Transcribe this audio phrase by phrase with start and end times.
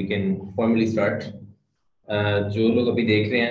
[2.54, 2.68] جو
[2.68, 3.40] لوگ دیکھ رہے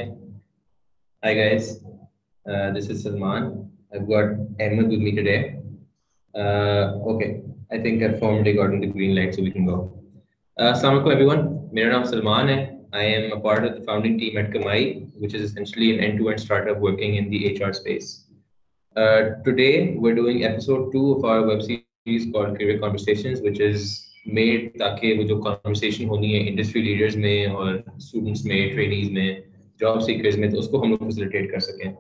[24.26, 29.34] میڈ تاکہ وہ جو کانورسیشن ہونی ہے انڈسٹری لیڈرز میں اور اسٹوڈنٹس میں ٹرینیز میں
[29.80, 31.92] جاب سیکرز میں تو اس کو ہم لوگ فیسلیٹیٹ کر سکیں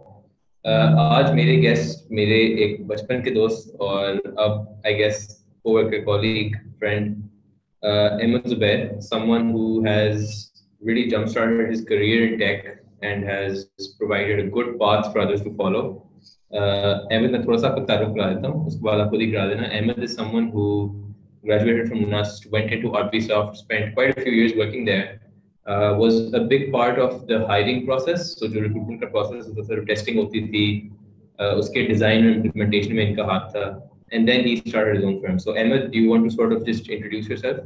[1.00, 4.16] آج میرے گیسٹ میرے ایک بچپن کے دوست اور
[4.38, 5.28] اب آئی گیس
[5.62, 7.16] کو worker colleague friend
[7.84, 10.32] Ahmed Zubair someone who has
[10.82, 12.66] really jump start his career in tech
[13.02, 13.66] and has
[14.00, 15.82] provided a good path for others to follow
[16.52, 19.22] Ahmed میں تھوڑا سا آپ کو تعارف کرا دیتا ہوں اس کے بعد آپ خود
[19.22, 20.70] ہی کرا دینا Ahmed is someone who
[21.44, 25.22] graduated from UNAS, went into RPSoft, spent quite a few years working there,
[25.68, 28.38] uh, was a big part of the hiring process.
[28.38, 30.92] So the recruitment process was sort of testing OTT,
[31.40, 33.82] uh, uske design and implementation mein inka tha.
[34.12, 35.40] And then he started his own firm.
[35.40, 37.58] So Emmet, do you want to sort of just introduce yourself?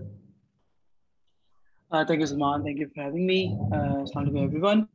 [1.89, 2.63] Uh, thank you, Salman.
[2.63, 3.57] Thank you for having me.
[3.71, 4.89] Uh, to everyone.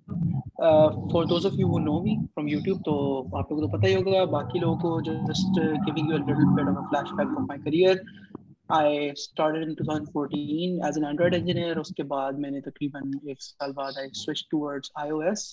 [0.60, 4.26] Uh, for those of you who know me from YouTube, so you will know.
[4.26, 7.92] Baki logo just uh, giving you a little bit of a flashback of my career.
[7.92, 8.31] Uh,
[8.68, 9.74] I started in
[9.74, 14.08] to as an Android engineer اس کے بعد میں نے تقریباً ایک سال بعد I
[14.14, 15.44] switch towards I O S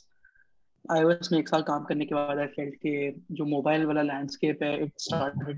[0.90, 3.86] I O S میں ایک سال کام کرنے کے بعد آئی فیلڈ کہ جو موبائل
[3.86, 5.58] والا لینڈسکیپ ہے it started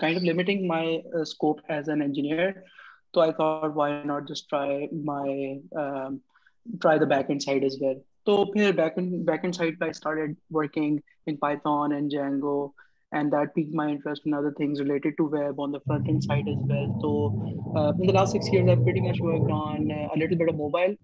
[0.00, 2.50] kind of limiting my scope as an engineer
[3.12, 5.52] تو I thought why not just try my
[6.80, 7.94] try the back end side is where
[8.26, 12.56] تو پھر بیک اینڈ سائڈ پہ I started working in Python and Django
[13.12, 13.34] and
[14.80, 16.24] related to web on the front
[18.24, 18.54] six
[20.54, 20.94] mobile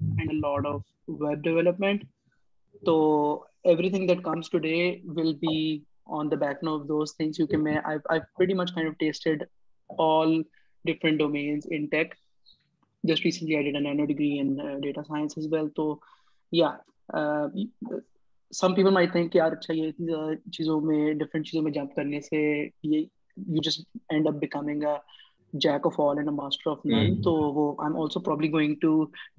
[18.52, 21.95] some people my think یار اچھا یہ اتنی زیادہ چیزوں میں ڈفرینٹ چیزوں میں جمپ
[21.96, 22.98] کرنے سے یہ
[23.36, 24.83] you just end up becoming
[25.55, 29.05] jack of all and master of none تو وہ I am also probably going to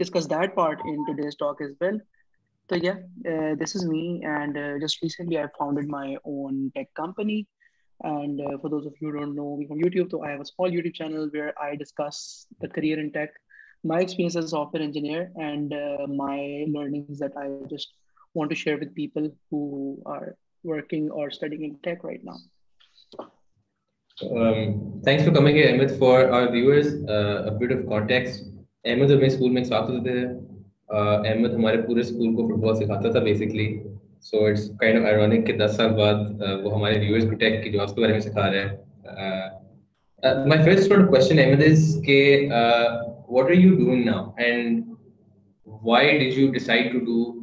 [0.00, 1.98] discuss that part in to days talk as well
[2.70, 2.94] تو yeah
[3.60, 4.06] this is me
[4.26, 4.58] and
[4.82, 7.42] just recently I founded my own tech company
[8.00, 11.30] and for those of you don't know from YouTube تو I have small YouTube channel
[11.34, 12.22] where I discuss
[12.62, 13.38] the career in tech
[13.84, 15.74] my experience as software engineer and
[16.16, 17.96] my learnings that I just
[18.34, 22.38] want to share with people who are working or studying in tech right now?
[24.22, 25.98] Um, thanks for coming here, Amit.
[25.98, 28.46] For our viewers, uh, a bit of context.
[28.86, 29.68] Amit was my schoolmate.
[29.68, 30.42] So after that,
[30.92, 33.84] Amit, our whole school ko football sikhata tha basically.
[34.20, 37.72] So it's kind of ironic that 10 years baad wo hamare viewers ko tech ki
[37.72, 39.52] jobs ke bare mein sikha rahe hai.
[40.24, 43.04] Uh, my first sort of question, Amit, is ke, uh,
[43.28, 44.34] what are you doing now?
[44.38, 44.96] And
[45.64, 47.43] why did you decide to do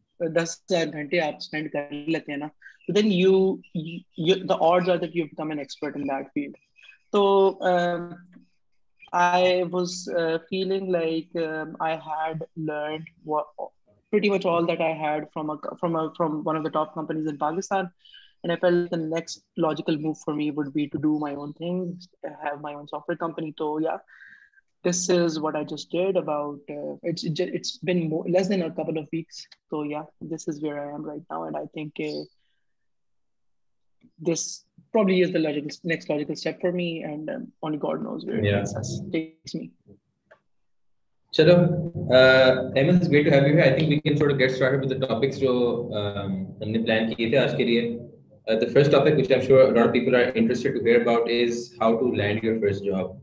[0.27, 3.55] دس گھنٹے آپ spend کر لیتے ہیں نا تو تو then you
[4.17, 6.57] you the are that that become an expert in field
[9.11, 9.43] I
[9.43, 10.09] I was
[10.49, 11.35] feeling like
[12.07, 12.43] had
[24.83, 28.71] this is what I just did about uh, it's it's been more, less than a
[28.71, 29.47] couple of weeks.
[29.69, 32.23] So yeah, this is where I am right now, and I think uh,
[34.19, 38.25] this probably is the logical next logical step for me, and um, only God knows
[38.25, 38.63] where yeah.
[38.63, 39.71] it takes me.
[41.33, 42.11] Chalo,
[42.11, 43.63] uh, Emil, it's great to have you here.
[43.63, 47.09] I think we can sort of get started with the topics we have planned
[48.47, 51.29] The first topic, which I'm sure a lot of people are interested to hear about,
[51.29, 53.17] is how to land your first job.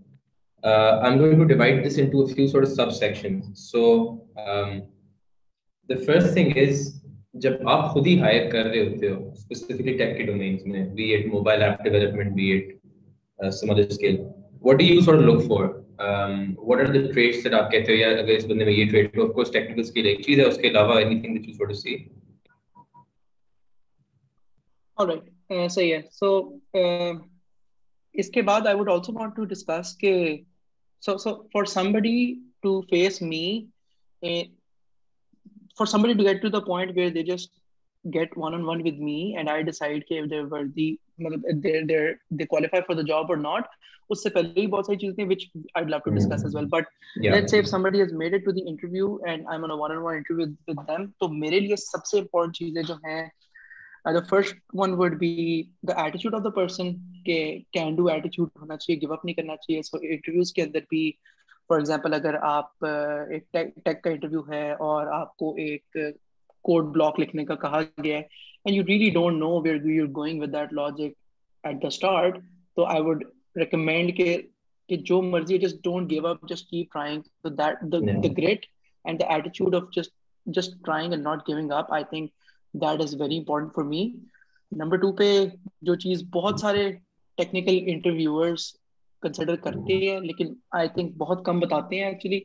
[0.62, 3.50] uh, I'm going to divide this into a few sort of subsections.
[3.54, 4.82] So um,
[5.88, 6.98] the first thing is,
[7.34, 11.04] جب آپ خود ہی higher کر رہے ہوتے ہو specifically ٹیک کے domains میں be
[11.14, 14.16] at mobile app development be at some other skill
[14.62, 15.64] what do you sort look for
[16.58, 19.14] what are the trades that آپ کہتے ہو یا اگر اس بندے میں یہ ٹریڈ
[19.14, 21.54] تو آف کورس ٹیکنیکل اسکل ایک چیز ہے اس کے علاوہ anything that you
[21.54, 21.96] sort see
[24.98, 26.40] alright صحیح ہے سو
[28.18, 30.12] اس کے بعد I would also want to discuss کہ
[31.02, 32.34] so so for somebody
[32.60, 33.46] to face me
[35.78, 37.52] for somebody to get to the point where they just
[38.04, 40.20] get one on one with me and I decide کہ
[42.46, 43.66] qualify for the job اور not
[44.10, 45.44] اس سے پہلے بھی بہت ساری چیزیں which
[45.74, 46.84] I love to discuss as well but
[47.16, 49.70] let's say if somebody has made it to the interview and I am in
[49.70, 53.22] one on one interview with them تو میرے لیے سب سے امپورٹنٹ چیزیں جو ہیں
[54.28, 54.54] فرسٹ
[58.96, 60.12] گیو اپ نہیں کرنا چاہیے
[64.72, 65.96] اور آپ کو ایک
[66.62, 68.20] کوڈ بلاک لکھنے کا کہا گیا
[74.90, 75.58] جو مرضی
[82.80, 84.12] that is very important for me
[84.72, 85.46] number two پہ
[85.80, 86.92] جو چیز بہت سارے
[87.38, 88.00] ٹیکنیکل
[89.56, 92.40] کرتے ہیں لیکن آئی تھنک بہت کم بتاتے ہیں ایکچولی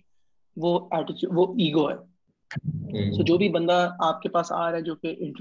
[0.58, 0.80] وہ
[1.24, 3.90] وہ ایگو ہے سو جو بھی بندہ
[4.00, 4.84] آپ کے پاس آ رہا ہے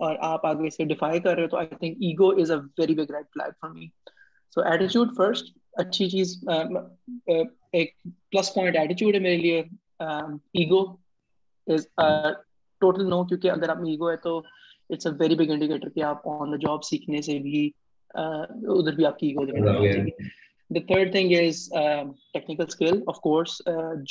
[0.00, 1.56] اور آپ آگے سے ڈیفائی کر رہے ہو تو
[4.56, 5.56] سو ایٹیچیوڈ فرسٹ
[5.74, 6.36] اچھی چیز
[6.48, 7.94] ایک
[8.32, 9.62] پلس پوائنٹ ایٹیچیوڈ ہے میرے لیے
[10.54, 10.82] ایگو
[11.66, 11.86] از
[12.82, 16.28] ٹوٹل نو کیونکہ اگر آپ ایگو ہے تو it's a very big indicator کہ آپ
[16.28, 17.70] آن دا جاب سیکھنے سے بھی
[18.14, 21.68] ادھر بھی آپ کی ego the third thing is
[22.32, 23.60] technical skill of course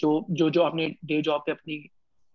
[0.00, 1.80] جو جو جو آپ نے ڈے جاب پہ اپنی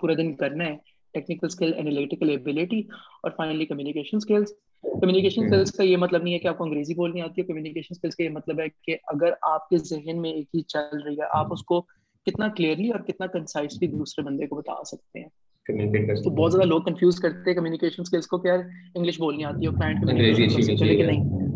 [0.00, 0.76] پورا دن کرنا ہے
[1.14, 2.80] ٹیکنیکل اسکل اینالیٹیکل ایبلٹی
[3.22, 4.52] اور finally communication skills
[4.84, 7.88] communication skills کا یہ مطلب نہیں ہے کہ آپ کو انگریزی بولنی آتی ہے کمیونیکیشن
[7.90, 11.14] اسکلس کا یہ مطلب ہے کہ اگر آپ کے ذہن میں ایک چیز چل رہی
[11.14, 11.80] ہے آپ اس کو
[12.26, 16.82] کتنا کلیئرلی اور کتنا کنسائسلی دوسرے بندے کو بتا سکتے ہیں تو بہت زیادہ لوگ
[16.82, 18.58] کنفیوز کرتے ہیں کمیونیکیشن اسکلس کو کہ یار
[18.94, 21.20] انگلش بولنی آتی ہے کلائنٹ نہیں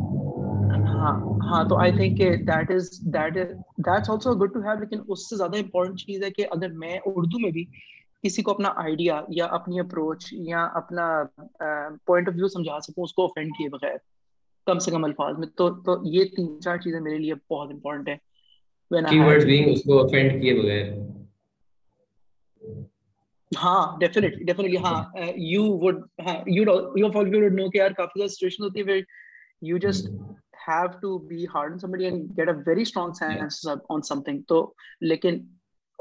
[0.86, 1.12] ہاں
[1.42, 5.28] ہاں تو آئی تھنک کہ that is that that's also good to have لیکن اس
[5.30, 7.64] سے زیادہ امپورٹنٹ چیز ہے کہ اگر میں اردو میں بھی
[8.22, 11.22] کسی کو اپنا آئیڈیا یا اپنی اپروچ یا اپنا
[12.06, 13.96] پوائنٹ آف ویو سمجھا سکوں اس کو کیے بغیر
[14.66, 17.70] کم سے کم الفاظ میں تو تو یہ تین چار چیزیں میرے لیے بہت
[23.64, 23.98] ہاں ہاں
[35.00, 35.44] لیکن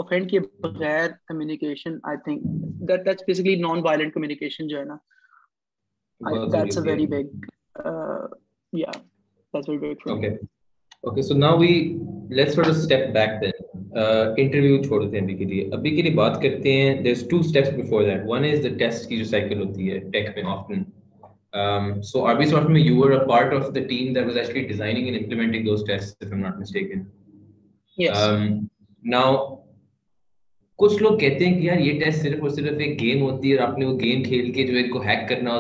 [0.02, 2.44] اوفینڈ کیے بغیر communication I think
[2.90, 4.96] that that's basically non violent communication جو ہے نا
[6.54, 7.46] دیٹس اے ویری بگ
[8.74, 10.30] یا that's very big okay
[11.04, 11.74] okay so now we
[12.30, 14.00] let's sort of step back then
[14.38, 17.28] interview چھوڑ دیتے ہیں ابھی کے لیے ابھی کے لیے بات کرتے ہیں there is
[17.30, 20.44] two steps before that one is the test کی جو سائیکل ہوتی ہے ٹیک میں
[20.52, 20.84] often
[21.54, 24.68] Um, so RB Soft میں you were a part of the team that was actually
[24.68, 27.12] designing and implementing those tests, if I'm not mistaken.
[27.98, 28.18] Yes.
[28.18, 28.70] Um,
[29.04, 29.61] now,
[30.82, 33.22] کچھ لوگ کہتے ہیں کہ یار یہ ٹیسٹ صرف صرف اور اور ایک گیم گیم
[33.22, 35.54] ہوتی ہے ہے وہ کھیل کے جو ان کو ہیک کرنا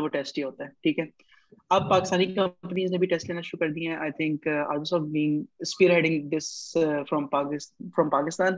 [0.00, 0.46] ہوتا
[1.70, 4.98] اب پاکستانی کمپنیز نے بھی ٹیسٹ لینا شروع کر دیا ہیں I think are also
[5.06, 6.50] being spearheading this
[7.10, 8.56] from from Pakistan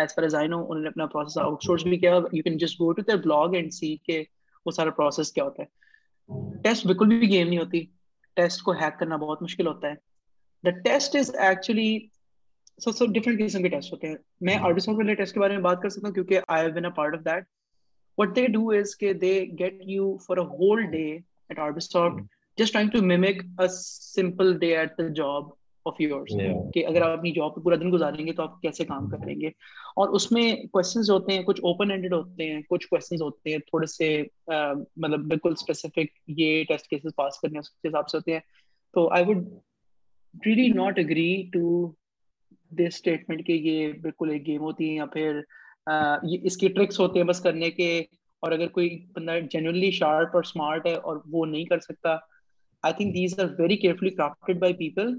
[0.00, 2.56] as far as I know انہوں نے اپنا پروسیس آؤٹ سورس بھی کیا you can
[2.58, 4.22] just go to their blog and see کہ
[4.66, 7.84] وہ سارا پروسیس کیا ہوتا ہے ٹیسٹ بالکل بھی گیم نہیں ہوتی
[8.36, 11.98] ٹیسٹ کو ہیک کرنا بہت مشکل ہوتا ہے the test is actually
[12.80, 14.16] so so different قسم کے ٹیسٹ ہوتے ہیں
[14.40, 16.72] میں آلڈو سافٹ والے ٹیسٹ کے بارے میں بات کر سکتا ہوں کیونکہ I have
[16.72, 17.44] been a part of that
[18.18, 22.33] what they do is کہ they get you for a whole day at Aldo soft
[22.58, 25.48] just trying to mimic a simple day at the job
[25.86, 26.32] of yours
[26.74, 29.40] کہ اگر آپ اپنی job پہ پورا دن گزاریں گے تو آپ کیسے کام کریں
[29.40, 29.48] گے
[29.96, 33.58] اور اس میں کوشچنز ہوتے ہیں کچھ اوپن اینڈڈ ہوتے ہیں کچھ کوشچنز ہوتے ہیں
[33.58, 34.08] تھوڑے سے
[34.46, 38.40] مطلب بالکل اسپیسیفک یہ ٹیسٹ کیسز پاس کرنے اس کے حساب سے ہوتے ہیں
[38.94, 39.46] تو I would
[40.34, 41.86] really not agree to
[42.72, 45.40] this statement کہ یہ بالکل ایک گیم ہوتی ہے یا پھر
[46.22, 47.98] یہ اس کی ٹرکس ہوتے ہیں بس کرنے کے
[48.42, 52.16] اور اگر کوئی بندہ جینوللی شارپ اور اسمارٹ ہے اور وہ نہیں کر سکتا
[52.84, 55.14] I think these are very carefully crafted by people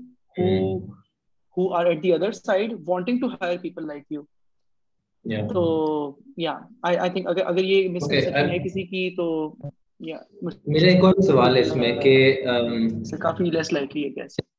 [1.57, 4.21] who are at the other side wanting to hire people like you
[5.49, 5.63] تو
[6.37, 6.57] یا
[6.83, 9.29] آئی تھنک اگر اگر یہ مسکنسپشن ہے کسی کی تو
[10.01, 12.17] یا میرا ایک اور سوال ہے اس میں کہ
[13.21, 14.53] کافی لیس لائکلی ہے کیسے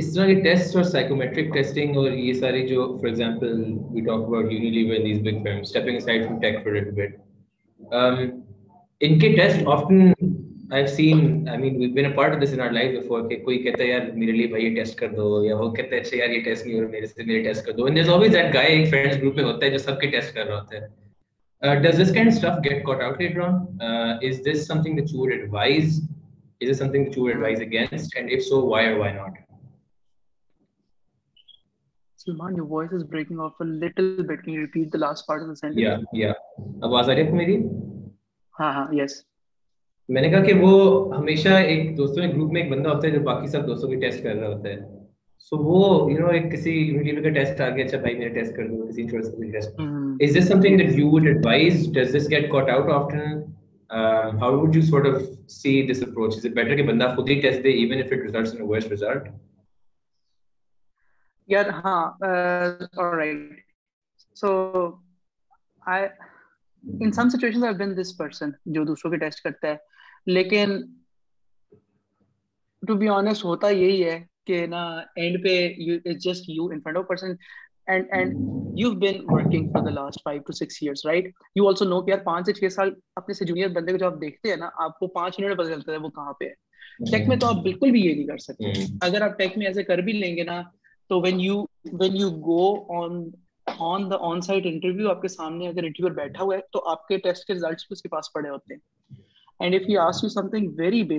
[0.00, 4.24] اس طرح کے ٹیسٹ اور سائیکومیٹرک ٹیسٹنگ اور یہ ساری جو for example we talk
[4.24, 7.14] about Unilever these big firms stepping aside from tech for eight but
[9.00, 10.12] ان کے test often
[10.72, 13.20] I've seen, I mean, we've been a part of this in our life before.
[13.20, 15.44] Okay, koi kehta yaar, mere liye bhai ye test kar do.
[15.44, 17.74] Ya ho kehta hai, yaar ye test nahi ho raha, mere se mere test kar
[17.74, 17.86] do.
[17.86, 20.46] And there's always that guy in friends group mein hota hai jo sabke test kar
[20.46, 20.80] raha hota
[20.80, 21.76] hai.
[21.80, 23.80] Does this kind of stuff get caught out later on?
[23.80, 26.00] Uh, is this something that you would advise?
[26.60, 28.14] Is this something that you would advise against?
[28.14, 29.32] And if so, why or why not?
[32.16, 34.42] Salman, your voice is breaking off a little bit.
[34.42, 35.80] Can you repeat the last part of the sentence?
[35.80, 36.34] Yeah, yeah.
[36.80, 38.10] Abaazariyat, mere liye.
[38.58, 38.88] Ha ha.
[38.92, 39.22] Yes.
[40.08, 40.72] میں نے کہا کہ وہ
[41.16, 43.96] ہمیشہ ایک دوستوں کے group میں ایک بندہ ہوتا ہے جو باقی سب دوستوں کی
[43.96, 44.76] ٹیسٹ کر رہا ہوتا ہے
[45.38, 48.56] سو وہ یو نو ایک کسی یونیورسٹی کا ٹیسٹ آ گیا اچھا بھائی میرا ٹیسٹ
[48.56, 49.80] کر دو کسی انشورنس کا test
[50.20, 53.24] is this something that you would advise does this get cut out after
[54.40, 55.22] how would you sort of
[55.50, 58.18] see this approach is it better کہ بندہ خود ہی ٹیسٹ دے even if it
[58.18, 59.28] results in a worst result
[61.48, 63.36] یار ہاں all right
[64.36, 64.54] so
[65.86, 66.06] I
[66.84, 69.95] in some situations I have been this person جو دوسروں کے ٹیسٹ کرتا ہے
[70.26, 70.82] لیکن
[72.86, 74.66] ٹو بی آنےسٹ ہوتا یہی ہے کہ
[74.66, 76.08] جونیئر
[83.68, 86.32] بندے کو دیکھتے ہیں نا آپ کو پانچ منٹ میں پتہ چلتا ہے وہ کہاں
[86.32, 86.44] پہ
[87.40, 88.84] تو آپ بالکل بھی یہ نہیں کر سکتے
[89.00, 90.62] اگر آپ ٹیک میں ایسے کر بھی لیں گے نا
[91.08, 91.64] تو when you
[91.92, 92.94] when you go
[93.02, 93.30] on
[93.78, 97.44] on the on site interview آپ کے سامنے بیٹھا ہوا ہے تو آپ کے ٹیسٹ
[97.44, 98.95] کے پاس پڑے ہوتے ہیں
[99.60, 100.00] اور جب
[100.34, 101.16] آپ کی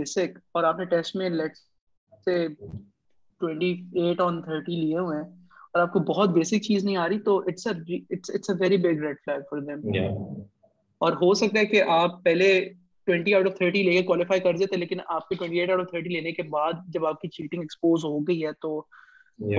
[17.27, 18.85] چیٹنگ ایکسپوز ہو گئی تو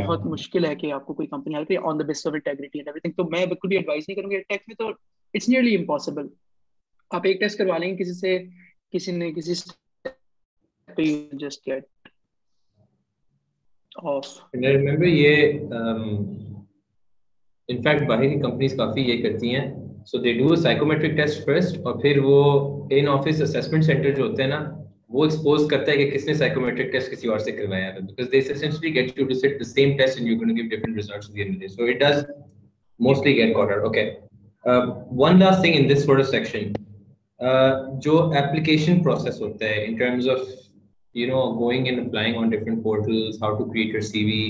[0.00, 1.15] بہت مشکل ہے کہ آپ کو
[7.21, 8.38] کوئی ٹیسٹ کروا لیں گے کسی سے
[8.93, 9.55] کسی نے کسی
[10.88, 11.85] پہ you just get
[14.07, 15.53] off and remember یہ
[17.69, 19.67] ان فیکٹ باہر کی کمپنیز کافی یہ کرتی ہیں
[20.07, 22.38] so they do a psychometric test first اور پھر وہ
[22.91, 24.61] ان آفس اسسمنٹ سینٹر جو ہوتے ہیں نا
[25.11, 28.33] وہ ایکسپوز کرتا ہے کہ کس نے سائیکومیٹرک ٹیسٹ کسی اور سے کروایا ہے because
[28.33, 31.31] they essentially get you to sit the same test and you gonna give different results
[31.31, 32.25] at the end so it does
[33.00, 34.11] mostly get carder okay
[35.17, 36.73] one last thing in this for section
[37.41, 40.38] جو application process ہوتا ہے in terms of
[41.15, 44.50] you know going and applying on different portal how to create your C V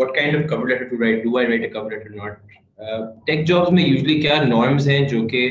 [0.00, 3.46] what kind of cover letter to write do I write a cover letter not tech
[3.46, 5.46] jobs میں usually کیا norms ہیں جو کہ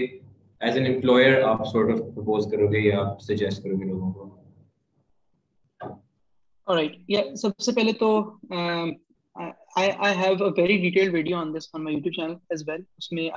[0.62, 4.12] as an employer آپ sort of purpose کرو گے یا آپ سجیسٹ کرو گے لوگوں
[4.14, 4.30] کو
[7.36, 8.12] سب سے پہلے تو
[10.58, 13.30] very detail video on this on my YouTube channel as well اس میں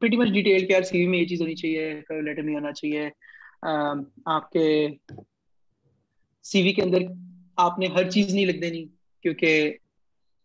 [0.00, 2.42] پریٹی مچ ڈیٹیل کہ یار سی وی میں میں یہ چیز ہونی چاہیے چاہیے لیٹر
[4.26, 4.66] آپ کے
[6.44, 8.84] سی وی کے اندر آپ آپ نے ہر چیز نہیں لکھ دینی
[9.24, 9.72] کیونکہ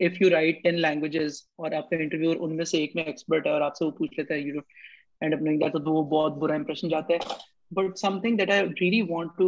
[0.00, 2.33] if you write ten languages اور کا
[2.39, 4.19] ان میں سے ایک میں ایکسپرٹ ہے ہے ہے اور آپ سے وہ وہ پوچھ
[4.19, 7.13] لیتا اینڈ اپ تو بہت برا امپریشن جاتا
[7.71, 9.48] but something that I want to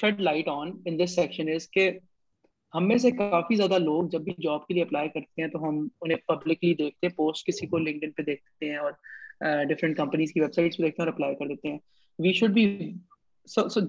[0.00, 1.90] shed light on in this section is کہ
[2.74, 5.62] ہم میں سے کافی زیادہ لوگ جب بھی جاب کے لیے اپلائی کرتے ہیں تو
[5.62, 9.96] ہم انہیں پبلکلی دیکھتے ہیں پوسٹ کسی کو لنکڈ ان پہ دیکھتے ہیں اور ڈفرینٹ
[9.96, 11.78] کمپنیز کی ویب سائٹس پہ دیکھتے ہیں اور اپلائی کر دیتے ہیں
[12.18, 12.66] وی شوڈ بی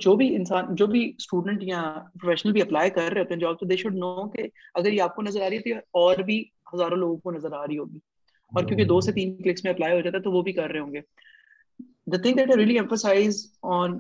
[0.00, 1.82] جو بھی انسان جو بھی اسٹوڈنٹ یا
[2.14, 5.02] پروفیشنل بھی اپلائی کر رہے ہوتے ہیں جاب تو دے شوڈ نو کہ اگر یہ
[5.02, 7.78] آپ کو نظر آ رہی ہے تو اور بھی ہزاروں لوگوں کو نظر آ رہی
[7.78, 10.42] ہوگی اور ہاں۔ کیونکہ دو سے تین کلکس میں اپلائی ہو جاتا ہے تو وہ
[10.42, 11.02] بھی کر رہے ہوں گے
[12.08, 13.46] the thing that I really emphasize
[13.72, 14.00] on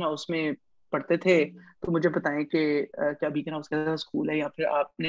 [0.03, 0.55] house mein
[0.91, 1.45] پڑھتے تھے
[1.81, 2.87] تو مجھے بتائیں کہ
[3.21, 5.09] کیا بیکن ہاؤس اسکول ہے یا پھر آپ نے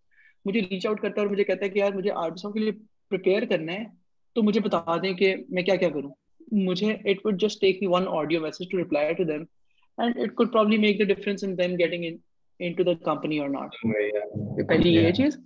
[0.45, 2.71] مجھے ریچ آؤٹ کرتا ہے اور مجھے کہتا ہے کہ یار مجھے آرٹ کے لیے
[3.11, 3.83] پریپیئر کرنا ہے
[4.35, 6.11] تو مجھے بتا دیں کہ میں کیا کیا کروں
[6.63, 9.43] مجھے it would just take me one audio message to reply to them
[9.97, 12.05] and it could probably make the difference in them getting
[12.59, 13.75] into the company اور ناٹ
[14.67, 15.37] پہلی یہ چیز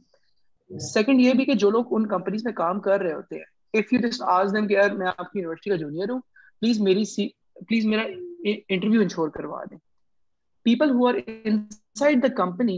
[0.72, 3.94] سیکنڈ یہ بھی کہ جو لوگ ان کمپنیز میں کام کر رہے ہوتے ہیں if
[3.94, 6.20] you just ask them کہ یار میں آپ کی یونیورسٹی کا جونیئر ہوں
[6.62, 7.28] پلیز میری سی
[7.60, 8.04] پلیز میرا
[8.44, 9.78] انٹرویو انشور کروا دیں
[10.66, 11.60] people who are in
[11.96, 12.78] side the company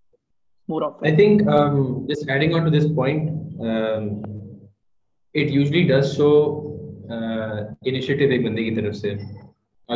[0.73, 1.07] more often.
[1.11, 3.29] I think um, just adding on to this point,
[3.69, 4.07] um,
[5.43, 6.33] it usually does show
[7.15, 7.57] uh,
[7.93, 9.15] initiative ek bande ki taraf se.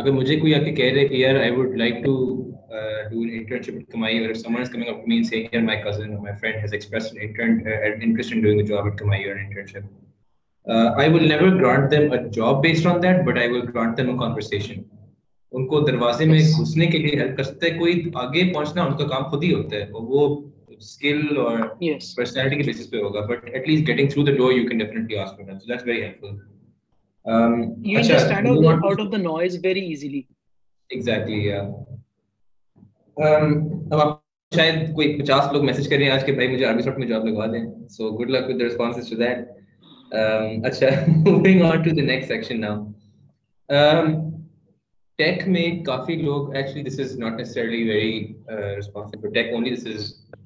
[0.00, 3.22] Agar mujhe koi aake keh raha hai ki yaar, I would like to uh, do
[3.26, 5.62] an internship at Kamai, or if someone is coming up to me and saying, "Here,
[5.70, 8.90] my cousin or my friend has expressed an intern, uh, interest in doing a job
[8.92, 13.00] at Kamai or an internship," uh, I will never grant them a job based on
[13.06, 14.84] that, but I will grant them a conversation.
[15.52, 17.92] ان کو دروازے میں گھسنے کے لیے help کر سکتا ہے کوئی
[18.22, 20.24] آگے پہنچنا ان کا کام خود ہی ہوتا ہے وہ
[20.78, 22.14] skill or yes.
[22.14, 23.26] personality basis pe hoga.
[23.28, 25.84] but at least getting through the door you can definitely ask for that so that's
[25.84, 26.38] very helpful
[27.24, 30.22] um, you achha, understand out, you the, out of the noise very easily
[30.90, 31.66] exactly yeah
[33.16, 34.22] um, ab ab
[34.52, 37.06] شاید کوئی پچاس لوگ message کر رہے ہیں آج کے بھائی مجھے آرمی سافٹ میں
[37.06, 37.64] جاب لگوا دیں
[37.90, 42.84] so good luck with response to that اچھا moving on to the next section now
[45.18, 47.18] tech tech میں کافی uh, کافی لوگ actually this this this is is is is
[47.18, 48.34] not very
[48.76, 49.74] responsible only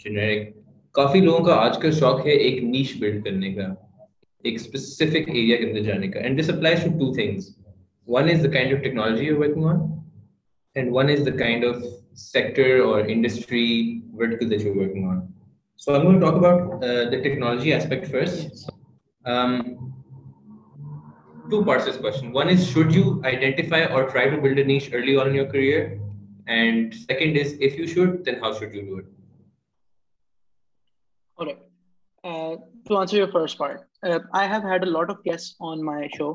[0.00, 0.49] generic
[1.16, 3.54] لوگوں کا کا کا آج کل شوق ہے ایک ایک نیش بلڈ کرنے
[4.45, 7.50] اسپیسیفک ایریا کے اندر جانے and and to to things
[8.08, 8.43] one one the
[8.43, 9.78] the kind kind of of technology you working on
[12.23, 15.21] sector اور industry vertical that you working on
[15.78, 18.69] so I talk about the technology aspect first
[21.50, 22.32] two parts to this question.
[22.32, 25.47] One is should you identify or try to build a niche early on in your
[25.47, 26.00] career?
[26.49, 29.06] And second is if you should, then how should you do it?
[31.38, 31.58] All right.
[32.25, 32.56] Uh,
[32.88, 36.08] to answer your first part, uh, I have had a lot of guests on my
[36.16, 36.32] show.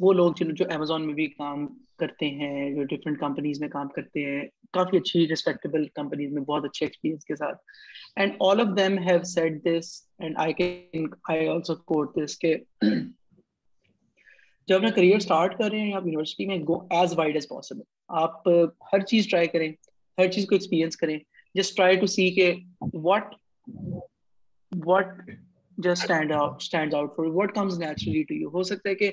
[0.00, 1.66] وہ لوگ جن جو Amazon میں بھی کام
[1.98, 6.64] کرتے ہیں جو different companies میں کام کرتے ہیں کافی اچھی ریسپیکٹیبل کمپنیز میں بہت
[6.64, 7.58] اچھے ایکسپیرینس کے ساتھ
[8.16, 12.54] and all of them have set this and I can I also quote this کہ
[14.68, 17.80] جب اپنا کریئر اسٹارٹ کر رہے ہیں آپ یونیورسٹی میں go as as wide possible
[18.16, 18.48] آپ
[18.92, 19.72] ہر چیز ٹرائی کریں
[20.18, 21.18] ہر چیز کو ایکسپیرینس کریں
[21.54, 22.52] جسٹ ٹرائی ٹو سی کہ
[22.94, 23.34] what
[24.72, 25.06] what
[26.32, 29.10] out what comes naturally to you ہو سکتا ہے کہ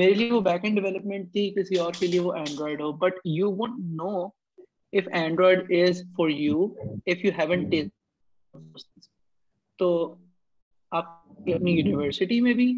[0.00, 3.26] میرے لیے وہ بیک اینڈ ڈیولپمنٹ تھی کسی اور کے لیے وہ اینڈرائڈ ہو but
[3.28, 7.68] you won't know if Android is for you if you haven't
[9.78, 9.90] تو
[10.92, 11.04] آپ
[11.54, 12.72] اپنی یونیورسٹی میں بھی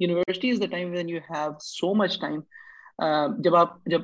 [0.00, 2.40] university is the time when you have so much time
[3.42, 4.00] جب آپ جب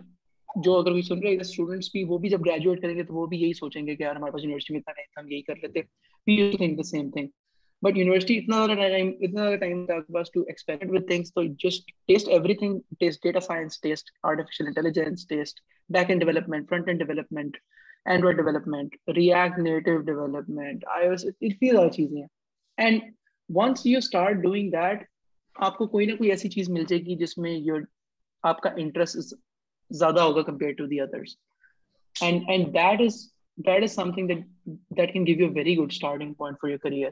[0.48, 3.14] جو اگر کوئی سن رہے ہیں اسٹوڈنٹس بھی وہ بھی جب گریجویٹ کریں گے تو
[3.14, 5.30] وہ بھی یہی سوچیں گے کہ یار ہمارے پاس یونیورسٹی میں اتنا ٹائم تھا ہم
[5.30, 5.80] یہی کر لیتے
[6.26, 7.28] we you think the same thing
[7.82, 11.06] but university اتنا زیادہ ٹائم اتنا زیادہ ٹائم تھا آپ کے پاس ٹو ایکسپیرمنٹ وتھ
[11.06, 15.60] تھنگس تو just test everything test data science test artificial intelligence test
[15.90, 17.56] back end development front end development
[18.06, 22.26] Android development react NATO development I was اتنی زیادہ چیزیں ہیں
[22.78, 23.00] and
[23.48, 25.02] once you start doing that
[25.56, 27.80] آپ کو کوئی نہ کوئی ایسی چیز مل جائے گی جس میں یور
[28.44, 29.34] آپ کا انٹرسٹ
[29.90, 31.36] زیادہ ہوگا compare to the others
[32.16, 33.22] and and that is
[33.58, 34.28] that is something
[34.96, 37.10] that can give you very good starting point for your career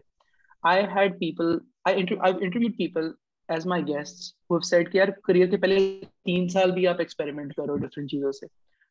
[0.65, 1.59] I had people
[1.85, 3.11] I interview people
[3.49, 5.79] as my guest who said کہ یار career کے پہلے
[6.25, 8.47] تین سال بھی آپ experiment کرو different چیزوں سے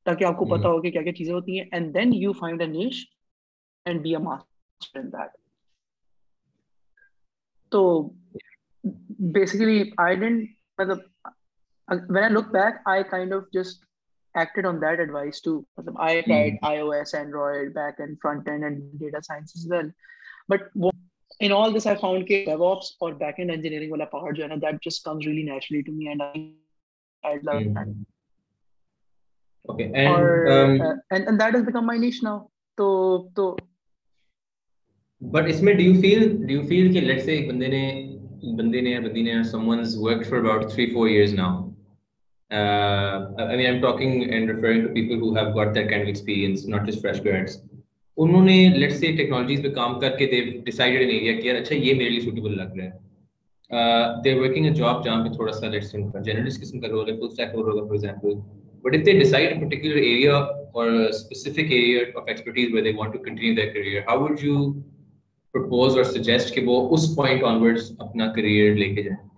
[0.06, 2.62] تاکہ آپ کو پتا ہو کہ کیا کیا چیزیں ہوتی ہیں and then you find
[2.62, 3.06] a niche
[3.86, 5.40] and be a master in that
[7.72, 7.82] تو
[8.84, 10.40] بٹ
[35.48, 35.62] اس
[36.94, 37.02] کہ
[37.68, 38.11] نے
[38.44, 41.74] Bandine, Bandine, someone's worked for about three, four years now.
[42.52, 46.08] Uh, I mean, I'm talking and referring to people who have got that kind of
[46.08, 47.60] experience, not just fresh grads.
[48.18, 51.56] انہوں نے late سے technologies پہ کام کر کے دیو decide an area کہ یار
[51.56, 55.52] اچھا یہ میرے لیے سوٹیبل لگ رہا ہے دے ورکنگ اے جاب جہاں پہ تھوڑا
[55.52, 57.96] سا لیٹ سے ان کا جرنلسٹ قسم کا رول ہے فل اسٹیک رول ہوگا for
[57.96, 58.34] example
[58.84, 63.24] but if they decide particular area اور specific area of expertise where they want to
[63.24, 64.58] continue their career how would you
[65.54, 67.64] propose اور سجیسٹ کہ وہ اس پوائنٹ آن
[68.00, 69.32] اپنا career لے کے جائیں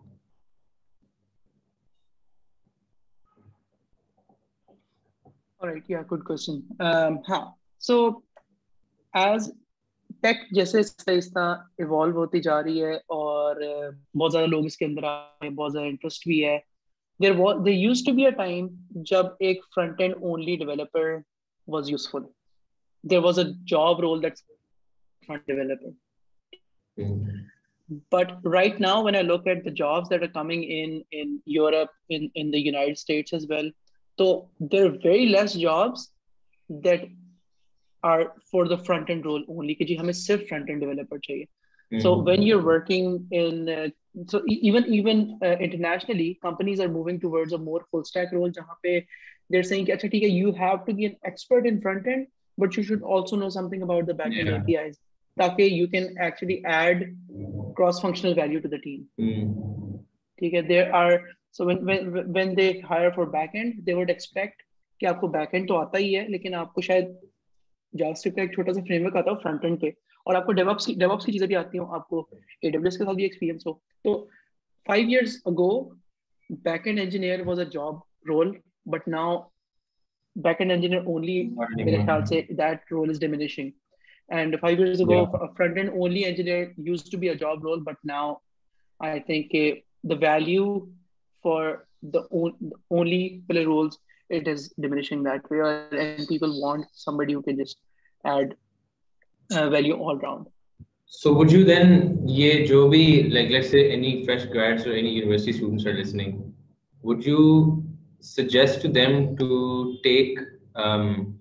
[10.52, 10.80] جیسے
[10.80, 11.40] آہستہ
[11.78, 13.56] ایوالو ہوتی جا رہی ہے اور
[14.16, 16.58] بہت زیادہ لوگ اس کے اندر آ رہے ہیں بہت زیادہ انٹرسٹ بھی ہے
[17.20, 17.34] there
[17.66, 18.68] there used to be a time
[18.90, 21.18] جب ایک front end only developer
[21.68, 22.24] was useful
[23.04, 23.46] there was a
[23.68, 24.38] job role that
[28.12, 30.04] but right now it's
[48.34, 49.00] role جہاں پہ
[55.38, 57.04] تاکہ you can actually add
[57.78, 59.04] cross functional to the team
[60.38, 61.12] ٹھیک ہے there are
[61.60, 64.62] when they they hire back back end end would expect
[65.00, 65.28] کہ آپ کو
[65.68, 65.98] تو آتا
[68.40, 69.88] ایک چھوٹا سا اینڈ پہ
[70.26, 70.36] اور
[84.30, 85.48] And five years ago, yeah.
[85.48, 88.42] a front end only engineer used to be a job role, but now
[89.00, 90.88] I think uh, the value
[91.42, 92.72] for the, the
[92.90, 94.00] only pillar roles,
[94.30, 95.60] it is diminishing that way.
[95.92, 97.78] And people want somebody who can just
[98.26, 98.56] add
[99.52, 100.48] uh, value all around.
[101.06, 105.12] So would you then, yeah, jo bhi, like let's say any fresh grads or any
[105.12, 106.54] university students are listening,
[107.04, 107.84] would you
[108.20, 110.40] suggest to them to take
[110.76, 111.38] um,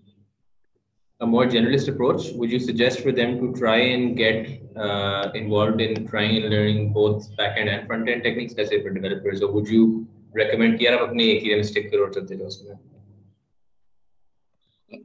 [1.22, 4.60] a more generalist approach, would you suggest for them to try and get
[4.76, 8.90] uh, involved in trying and learning both backend and front end techniques, let's say for
[8.90, 10.80] developers, or would you recommend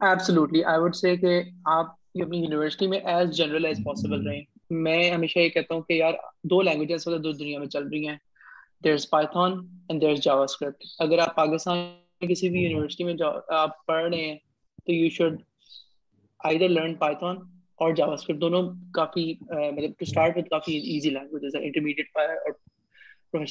[0.02, 0.66] Absolutely.
[0.66, 1.46] I would say that
[2.14, 4.24] you have university mein as general as possible.
[4.30, 4.46] Rahe.
[4.70, 6.14] میں ہمیشہ یہ کہتا ہوں کہ یار
[6.52, 8.16] دو languages وغیرہ دو دنیا میں چل رہی ہیں
[8.84, 9.54] there is پائتھون
[9.90, 11.78] and there is Java script اگر آپ پاکستان
[12.30, 13.14] کسی بھی یونیورسٹی میں
[13.60, 14.36] آپ پڑھ رہے ہیں
[14.86, 15.42] تو یو شوڈ
[16.46, 17.04] مطلب
[20.68, 22.18] ایزی لینگویج انٹرمیڈیٹ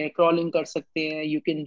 [0.02, 1.64] ہیں کرالنگ کر سکتے ہیں یو کین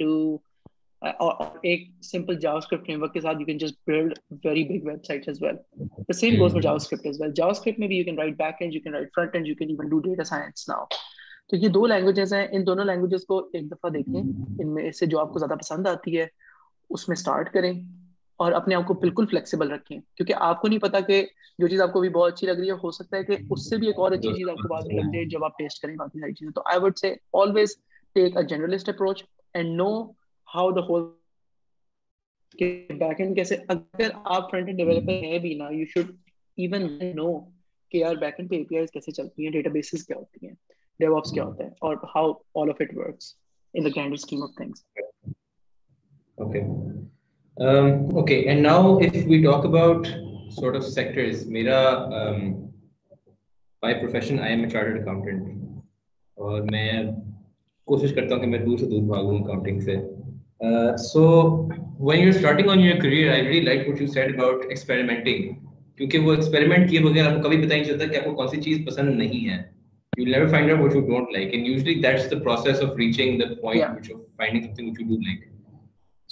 [1.02, 3.58] اور ایک simple JavaScript framework کے ساتھ you you you you can can
[3.58, 3.88] can can just
[3.88, 6.82] build very big website as as well well the same goes for Java Java
[6.82, 10.24] script script میں میں میں بھی right right back end and front even do data
[10.24, 10.86] science now
[11.48, 15.06] تو یہ دو languages languages ہیں ان ان دونوں کو کو ایک دفعہ دیکھیں سے
[15.06, 16.26] جو آپ زیادہ پسند آتی ہے
[16.90, 17.72] اس اسٹارٹ کریں
[18.40, 21.26] اور اپنے آپ کو بالکل فلیکسیبل رکھیں کیونکہ آپ کو نہیں پتا کہ
[21.60, 23.70] جو چیز آپ کو بھی بہت اچھی لگ رہی ہے ہو سکتا ہے کہ اس
[23.70, 25.44] سے بھی ایک اور اچھی چیز آپ آپ کو بعد میں لگ جائے جب
[25.82, 27.78] کریں باقی ساری چیزیں تو I say always
[28.16, 29.92] take a approach and know
[30.56, 31.04] how the whole
[32.60, 34.10] back end end کیسے اگر
[34.52, 35.70] فرنٹ ڈیولپر ہے بھی نا
[56.72, 57.04] میں
[57.88, 59.96] کوشش کرتا ہوں کہ میں دور سے
[61.04, 61.22] so
[62.00, 65.54] when you starting on your career I really like what you said about experimenting
[66.00, 68.48] کیونکہ وہ ایکسپیریمنٹ کیے بغیر آپ کو کبھی پتا نہیں چلتا کہ آپ کو کون
[68.48, 69.62] سی چیز پسند نہیں ہے
[70.14, 73.40] you never find out what you don't like and usually that's the process of reaching
[73.40, 75.44] the point which of finding something which you do like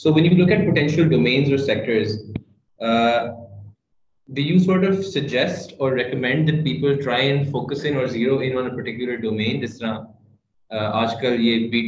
[0.00, 2.19] so when you look at potential domains اور sectors
[4.29, 8.37] do you sort of suggest اور recommend that people try and focus in اور zero
[8.37, 9.99] in on a particular domain جس طرح
[10.73, 11.81] آج کل یہ be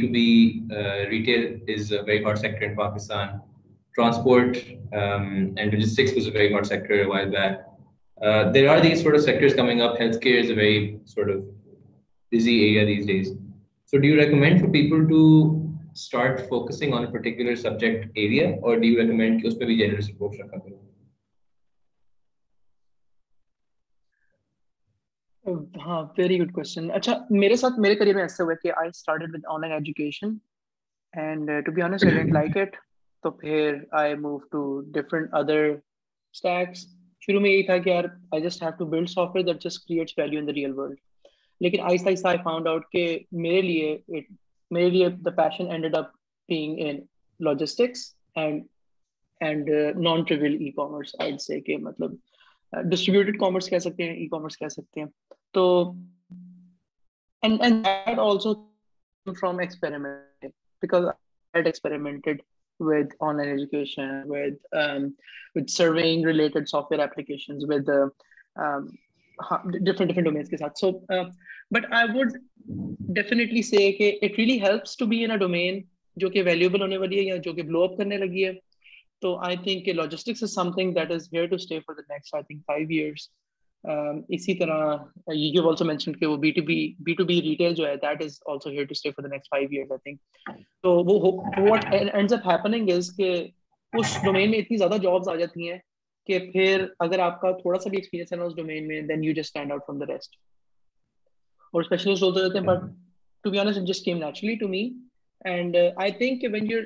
[0.68, 0.76] to
[1.10, 1.46] retail
[1.74, 3.28] is a very very hot hot sector sector in Pakistan
[3.94, 4.56] transport
[4.92, 6.16] and logistics
[25.86, 28.14] ہاں very good question اچھا میرے ساتھ میرے کریئر
[44.70, 45.64] میں ایسا
[51.62, 51.94] کہ
[52.72, 55.06] ڈسٹریبیوٹیڈ uh, کامرس uh, مطلب, uh, کہہ سکتے ہیں ای کامرس کہہ سکتے ہیں
[55.56, 55.92] تو
[56.50, 58.14] بٹ آئی
[72.14, 72.36] ووڈس
[75.38, 75.82] ڈومین
[76.16, 78.52] جو کہ ویلیوبل ہونے والی ہے جو کہ بلو اپ کرنے لگی ہے
[79.20, 82.66] تو I think logistics something that is here to stay think
[82.66, 83.28] five years
[83.86, 87.40] Um, اسی طرح یو یو آلسو مینشن کہ وہ B to B B to B
[87.42, 89.98] retail جو ہے that is also here to stay for the next five years I
[90.00, 93.30] think تو وہ what ends up happening is کہ
[93.92, 95.78] اس ڈومین میں اتنی زیادہ جابز آ جاتی ہیں
[96.28, 99.24] کہ پھر اگر آپ کا تھوڑا سا بھی ایکسپیرینس ہے نا اس ڈومین میں then
[99.24, 100.36] you just stand out from the rest
[101.74, 102.92] اور اسپیشلسٹ بولتے رہتے ہیں but
[103.44, 104.88] to be honest just came naturally to me
[105.44, 106.80] and I think کہ when you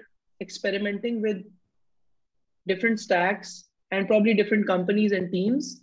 [0.40, 1.44] experimenting with
[2.66, 5.78] different stacks and probably different companies and teams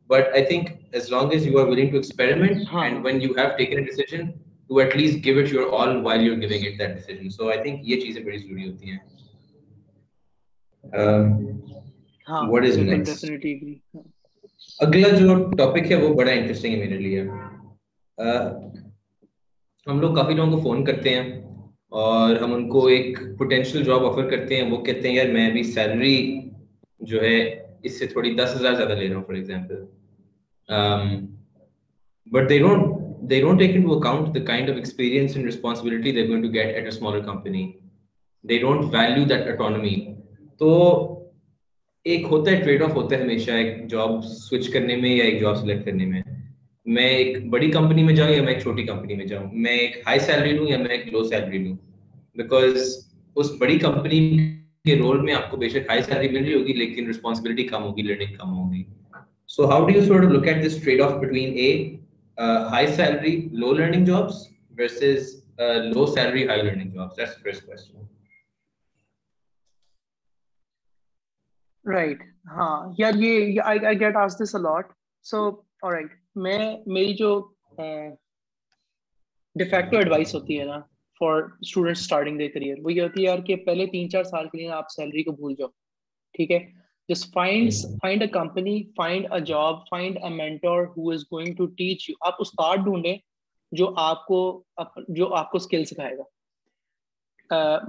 [0.10, 1.98] but I I think think as as long you you you are willing to to
[1.98, 5.96] experiment and when have taken a decision decision at least give it it your all
[6.06, 6.78] while giving
[6.80, 8.98] that so یہ چیزیں بڑی ضروری ہوتی ہیں
[12.50, 13.26] what is next
[14.80, 17.24] اگلا جو topic وہ بڑا انٹرسٹنگ میرے لیے
[19.88, 21.42] ہم لوگ کافی لوگوں کو فون کرتے ہیں
[21.92, 25.50] اور ہم ان کو ایک پوٹینشیل جاب آفر کرتے ہیں وہ کہتے ہیں یار میں
[25.50, 26.18] ابھی سیلری
[27.02, 27.38] جو ہے
[27.84, 29.86] اس سے تھوڑی دس ہزار زیادہ لے رہا ہوں for example
[32.32, 32.98] but they don't
[33.22, 36.76] they don't take into account the kind of experience and responsibility they're going to get
[36.76, 37.64] at a smaller company.
[38.44, 39.96] They don't value that autonomy.
[40.62, 40.70] تو
[42.06, 45.40] ایک ہوتا ہے ٹریڈ آف ہوتا ہے ہمیشہ ایک job switch کرنے میں یا ایک
[45.42, 46.22] جاب سلیکٹ کرنے میں
[46.90, 49.98] میں ایک بڑی کمپنی میں جاؤں یا میں ایک چھوٹی کمپنی میں جاؤں میں ایک
[50.08, 51.76] ہائی سیلری لوں یا میں ایک لو سیلری لوں
[52.36, 52.78] بیکاز
[53.36, 54.20] اس بڑی کمپنی
[54.86, 57.84] کے رول میں آپ کو بے شک ہائی سیلری مل رہی ہوگی لیکن رسپانسبلٹی کم
[57.84, 58.84] ہوگی لرننگ کم ہوگی
[59.48, 61.72] so how do you sort look at this trade off between a
[62.72, 64.48] high salary low learning jobs
[64.78, 65.36] versus
[65.86, 68.06] low salary high learning jobs that's first question
[71.86, 72.24] right
[72.52, 74.92] ہاں یار یہ آئی گیٹ آس this a lot
[75.26, 75.50] so
[75.84, 76.60] right میں
[76.88, 77.40] میری جو
[79.56, 80.80] de facto advice ہوتی ہے نا
[81.22, 84.48] for student starting the career وہ یہ ہوتی ہے یار کہ پہلے تین چار سال
[84.50, 85.68] کے لیے آپ سیلری کو بھول جاؤ
[86.36, 86.60] ٹھیک ہے
[87.10, 91.66] جس find find a company find a job find a mentor who is going to
[91.78, 93.18] teach you آپ استاد ڈھونڈیں
[93.72, 94.42] جو آپ کو
[95.10, 96.24] جو آپ کو اسکل سکھائے گا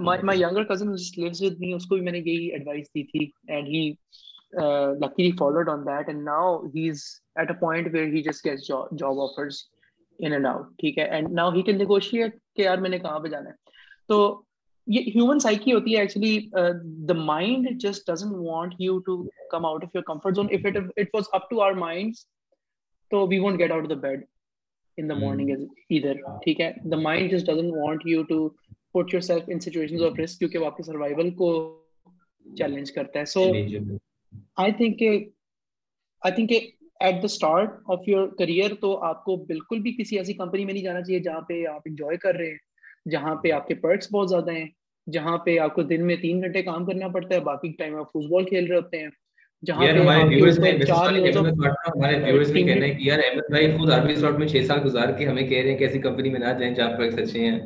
[0.01, 3.29] my younger cousin lives with me اس کو بھی میں نے یہی ایڈوائس دی تھی
[3.47, 3.91] and he
[4.53, 8.67] uh, luckily followed on that and now he's at a point where he just gets
[8.67, 9.67] job, job offers
[10.19, 13.19] in and out ٹھیک ہے and now he can negotiate کہ یار میں نے کہاں
[13.19, 13.55] پہ جانا ہے
[14.09, 14.17] تو
[14.87, 16.37] یہ ہیومن سائیکی ہوتی ہے actually
[17.07, 20.65] the mind just doesn't want you to come out of your comfort zone if
[20.65, 22.15] it was up to our mind
[23.11, 24.23] تو we won't get out the bed
[24.97, 25.51] in the morning
[25.51, 28.47] ادھر ٹھیک ہے the mind just doesn't want you to
[28.93, 31.51] put yourself in situation of risk کیونکہ وہ آپ کے survival کو
[32.45, 33.43] challenge کرتا ہے so
[34.33, 39.91] I I think think at the start of your career تو آپ کو بالکل بھی
[39.93, 43.35] کسی ایسی کمپنی میں نہیں جانا چاہیے جہاں پہ آپ انجوائے کر رہے ہیں جہاں
[43.35, 44.65] پہ آپ کے پرکس بہت زیادہ ہیں
[45.07, 48.11] جہاں پہ آپ کو دن میں تین گھنٹے کام کرنا پڑتا ہے باقی ٹائم آپ
[48.11, 49.09] فٹ بال کھیل رہے ہوتے ہیں
[49.63, 49.85] جہاں
[54.77, 57.39] گزار کے ہمیں کہہ رہے ہیں کہ ایسی کمپنی میں نہ جائیں جہاں پر اچھے
[57.39, 57.59] ہیں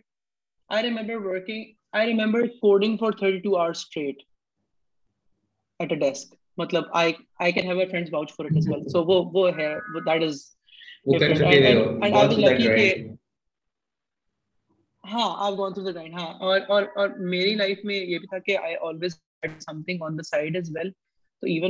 [6.58, 7.74] مطلب، ہاں، ہاں،
[7.78, 9.74] اور اور اور 32 مطلب وہ وہ ہے
[15.04, 19.12] ہاں ہاں گون تھرو دا میری لائف یہ بھی تھا کہ I always
[19.58, 20.90] something on the side well
[21.48, 21.60] یہ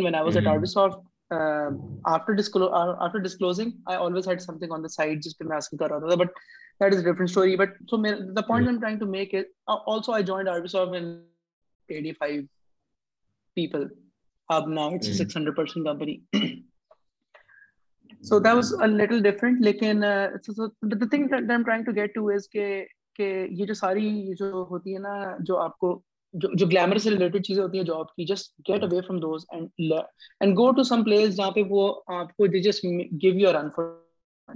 [23.67, 24.35] جو ساری
[24.35, 25.37] جو ہوتی ہے نا
[25.41, 26.03] جو آپ کو
[26.35, 29.93] جو گلیمر سے ریلیٹڈ چیزیں ہوتی ہیں جاب کی just get away from those and
[29.93, 32.85] and go to some place جہاں پہ وہ آپ کو they just
[33.23, 34.55] give you run for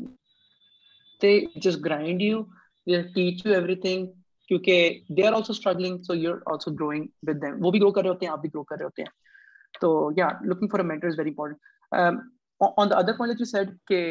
[1.21, 2.43] they just grind you
[2.87, 4.07] they teach you everything
[4.49, 7.91] کیونکہ they are also struggling so you are also growing with them وہ بھی گرو
[7.91, 10.81] کر رہے ہوتے ہیں آپ بھی گرو کر رہے ہوتے ہیں تو یا looking for
[10.81, 14.11] a mentor is very important on the other point you said کہ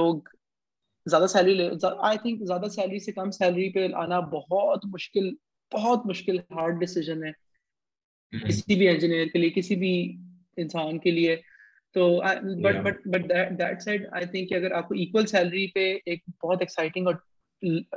[0.00, 0.28] لوگ
[1.06, 5.30] زیادہ سیلری لے آئی تھنک زیادہ سیلری سے کم سیلری پہ آنا بہت مشکل
[5.72, 6.84] بہت مشکل ہارڈ
[7.24, 7.32] ہے
[8.32, 10.16] کسی بھی انجینئر کے لیے کسی بھی
[10.56, 11.36] انسان کے لیے
[11.96, 12.20] تو
[12.62, 15.26] but but but that I I think think کہ کہ اگر آپ آپ کو ایکول
[15.26, 17.14] سیلری پہ ایک بہت ایکسائٹنگ اور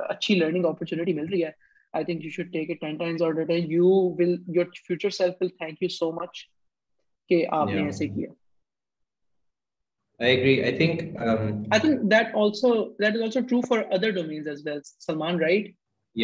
[0.00, 1.50] اچھی لرننگ اپرچونیٹی مل رہی ہے
[1.94, 3.38] you you you should take ten times will
[3.38, 6.44] will your future self thank so much
[7.30, 8.32] نے ایسے کیا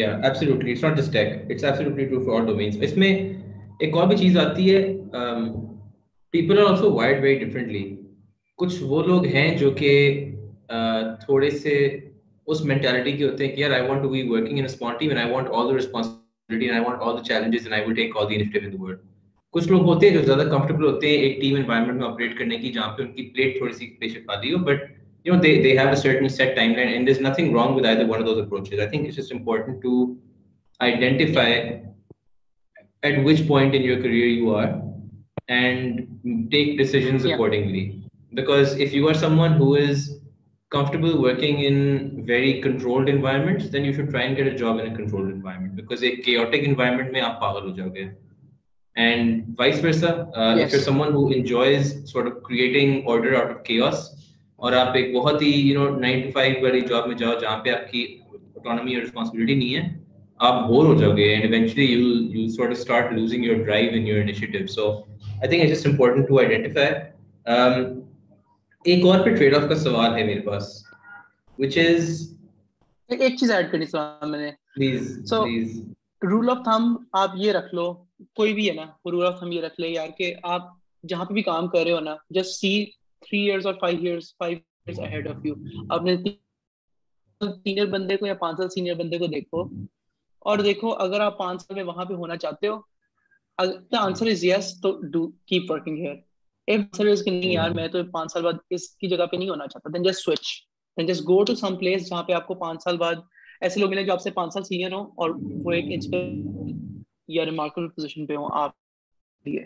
[0.00, 3.11] absolutely absolutely it's it's not just take true for all اس میں
[3.79, 4.81] ایک اور بھی چیز آتی ہے
[6.33, 7.83] people are also wired very differently
[8.59, 9.91] کچھ وہ لوگ ہیں جو کہ
[10.69, 11.75] کہ تھوڑے سے
[12.47, 14.03] اس مینٹیلٹی کے ہوتے ہوتے ہیں ہیں یار I I I I want want want
[14.03, 17.67] to be working in in small team and all all all the the responsibility challenges
[17.67, 18.99] will take the world
[19.53, 22.71] کچھ لوگ جو زیادہ کمفرٹیبل ہوتے ہیں ایک ٹیم انوائرمنٹ میں آپریٹ کرنے کی کی
[22.71, 24.81] جہاں پہ ان پلیٹ تھوڑی سی بے شک ہو but
[25.23, 28.05] you know they, they have a certain set timeline and there's nothing wrong with either
[28.05, 30.17] one of those approaches i think it's just important to
[30.81, 31.79] identify
[33.03, 34.81] at which point in your career you are
[35.47, 37.33] and take decisions yeah.
[37.33, 40.19] accordingly because if you are someone who is
[40.71, 44.91] comfortable working in very controlled environments then you should try and get a job in
[44.91, 48.03] a controlled environment because a chaotic environment mein aap pagal ho jaoge
[48.95, 50.65] and vice versa uh, yes.
[50.65, 54.01] if you're someone who enjoys sort of creating order out of chaos
[54.63, 57.57] اور آپ ایک بہت ہی you know nine to five والی job میں جاؤ جہاں
[57.63, 58.03] پہ آپ کی
[58.31, 59.81] اکانومی اور رسپانسبلٹی نہیں ہے
[60.39, 62.05] آپ بور ہو جاؤ گے and eventually you
[62.31, 66.27] you suit start losing your drive in your initiative so I think it's is important
[66.27, 66.93] to identify
[68.85, 70.71] ایک اور پہ ٹریڈ آف کا سوال ہے میرے پاس
[71.59, 72.09] وچ از
[73.09, 75.43] ایک چیز ایڈ کرنی سوال میں نے please so
[76.29, 76.95] rule of thumb
[77.17, 77.93] آپ یہ رکھ لو
[78.35, 80.71] کوئی بھی ہے نا رول آف تھم یہ رکھ لے یار کہ آپ
[81.03, 82.75] جہاں پہ بھی کام کر رہے ہو نا just see
[83.25, 85.53] three years years years اور اور five five ahead of you
[85.89, 87.85] اپنے سینئر سینئر
[87.85, 88.19] بندے بندے کو
[88.19, 92.67] کو یا پانچ پانچ سال سال دیکھو دیکھو اگر آپ میں وہاں پہ ہونا چاہتے
[92.67, 92.79] ہو
[93.57, 96.15] answer answer is is yes تو do keep working here
[96.67, 99.67] if کہ نہیں یار میں تو پانچ سال بعد اس کی جگہ پہ نہیں ہونا
[99.67, 101.15] چاہتا then then just just
[101.15, 103.27] switch go to some place جہاں پہ آپ کو پانچ سال بعد
[103.61, 106.31] ایسے لوگ جو آپ سے پانچ سال سینئر ہوں اور وہ ایک انسپائر
[107.29, 108.71] یا ریمارکیبل پوزیشن پہ ہوں آپ
[109.45, 109.65] لیے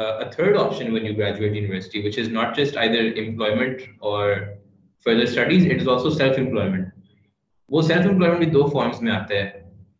[0.00, 4.56] uh, a third option when you graduate university, which is not just either employment or
[5.06, 6.88] further studies, it is also self employment.
[7.70, 9.60] وہ سیلف امپلائمنٹ بھی دو فارمس میں آتا ہے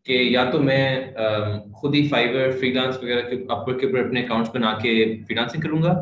[0.05, 0.85] کہ یا تو میں
[1.17, 4.91] um, خود ہی فائبر فری لانس وغیرہ کے اپور کے اوپر اپنے اکاؤنٹس بنا کے
[5.27, 5.93] فری لانسنگ کروں گا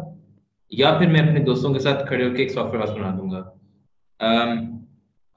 [0.72, 3.16] یا پھر میں اپنے دوستوں کے ساتھ کھڑے ہو کے ایک سافٹ ویئر ہاؤس بنا
[3.18, 3.43] دوں گا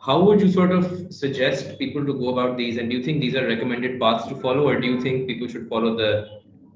[0.03, 0.93] how would you sort of
[1.15, 4.67] suggest people to go about these and do think these are recommended paths to follow
[4.69, 6.11] or do think people should follow the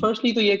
[0.00, 0.56] firstly تو یہ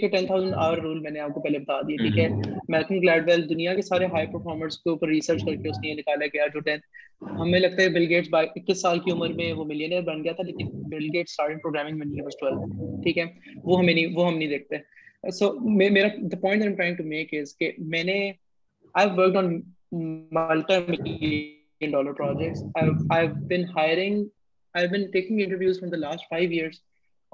[1.58, 2.28] بتا دیا
[2.68, 7.82] میرکنگ دنیا کے سارے ہائی پرفارمرس کے اوپر ریسرچ کر کے لگتا
[7.82, 10.42] ہے وہ ملینئر بن گیا تھا
[13.64, 14.76] وہ ہم نہیں دیکھتے
[15.22, 15.42] ایئرس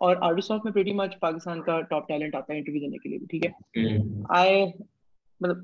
[0.00, 3.08] اور آرڈو سافٹ میں پریٹی مچ پاکستان کا ٹاپ ٹیلنٹ آتا ہے انٹرویو دینے کے
[3.08, 3.96] لیے بھی ٹھیک ہے
[4.28, 4.64] آئی
[5.40, 5.58] مطلب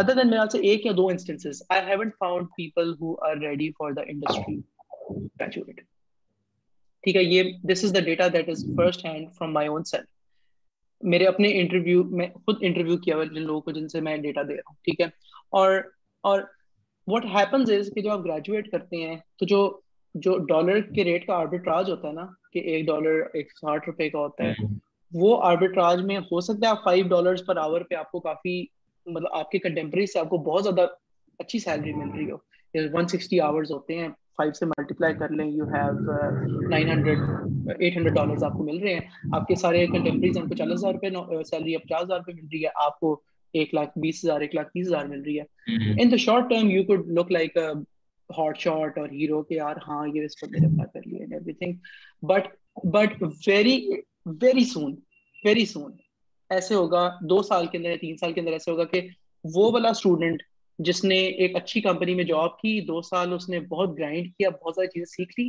[0.00, 3.70] ادر دین میرے سے ایک یا دو instance I haven't found people who are ready
[3.70, 4.56] for the industry
[5.40, 5.80] graduate
[7.04, 10.08] ٹھیک ہے یہ this is the data that is first hand from my own self
[11.00, 14.42] میرے اپنے انٹرویو میں خود انٹرویو کیا ہوا جن لوگوں کو جن سے میں ڈیٹا
[14.42, 15.06] دے رہا ہوں ٹھیک ہے
[15.52, 15.80] اور
[16.24, 16.40] اور
[17.08, 19.80] واٹ ہیپنز از کہ جب آپ گریجویٹ کرتے ہیں تو جو
[20.14, 24.08] جو ڈالر کے ریٹ کا آربیٹراج ہوتا ہے نا کہ ایک ڈالر ایک ساٹھ روپے
[24.10, 24.66] کا ہوتا ہے
[25.12, 28.62] وہ آربیٹراج میں ہو سکتا ہے آپ فائیو ڈالر پر آور پہ آپ کو کافی
[29.06, 30.86] مطلب آپ کے کنٹمپری سے آپ کو بہت زیادہ
[31.40, 35.46] اچھی سیلری مل رہی ہو ون سکسٹی آورس ہوتے ہیں فائیو سے ملٹیپلائی کر لیں
[35.46, 36.68] you have
[36.68, 37.18] nine hundred
[37.78, 39.00] eight hundred dollar آپ کو مل رہے ہیں
[39.32, 42.70] آپ کے سارے کنٹمپریز ہیں چالیس ہزار روپئے سیلری پچاس ہزار روپئے مل رہی ہے
[42.86, 43.20] آپ کو
[43.54, 46.70] ایک لاکھ بیس ہزار ایک لاکھ تیس ہزار مل رہی ہے in the short term
[46.70, 47.58] you could look like
[48.38, 50.86] hot shot اور ہیرو کے یار ہاں یہ اس پر
[50.94, 51.72] کر لیے
[52.22, 52.48] but
[52.84, 53.76] but very
[54.42, 54.94] very soon
[55.44, 55.92] very soon
[56.50, 59.00] ایسے ہوگا دو سال کے اندر تین سال کے اندر ایسے ہوگا کہ
[59.44, 60.42] وہ والا اسٹوڈنٹ
[60.78, 64.50] جس نے ایک اچھی کمپنی میں جاب کی دو سال اس نے بہت گرائنڈ کیا
[64.50, 65.48] بہت ساری چیزیں سیکھ لی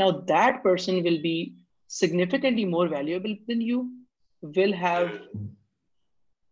[0.00, 1.34] now that person will be
[1.90, 3.82] significantly more valuable than you
[4.42, 5.06] will have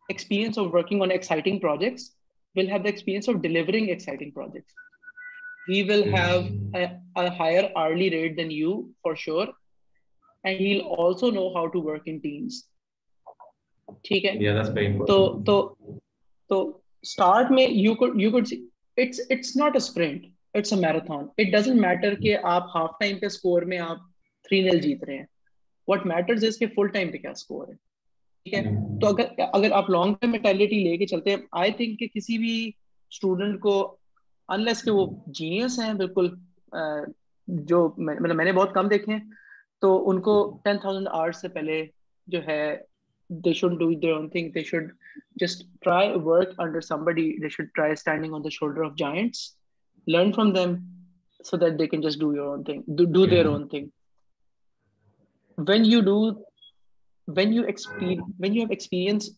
[0.09, 2.11] experience of working on exciting projects
[2.55, 4.90] will have the experience of delivering exciting projects
[5.69, 8.09] میں آپ تھری
[24.63, 25.19] نیل جیت رہے
[29.73, 30.39] آپ لانگ میں
[32.15, 32.71] کسی بھی
[34.51, 35.07] انلیس کہ وہ
[35.35, 36.29] جینیس ہیں بالکل
[37.49, 39.21] جو مطلب میں نے بہت کم دیکھے ہیں
[39.83, 40.37] تو ان کو
[40.65, 41.83] ٹین تھاؤزینڈ آرٹ سے پہلے
[42.29, 42.63] جو ہے
[43.31, 44.91] they should do their own thing they should
[45.37, 49.49] just try work under somebody they should try standing on the shoulder of giants
[50.07, 50.75] learn from them
[51.45, 53.87] so that they can just do your own thing do their own thing
[55.59, 56.19] when you do
[57.29, 59.31] when you experience when you have experience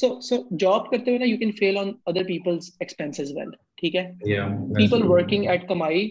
[0.00, 3.50] so so job کرتے ہوئے نا you can fail on other people's expenses well
[3.80, 4.12] ٹھیک ہے
[4.74, 6.10] people working at کمائی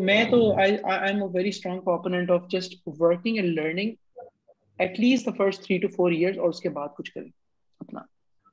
[0.00, 0.22] میں
[5.36, 7.28] first three two four year اور اس کے بعد کچھ کریں
[7.80, 8.00] اپنا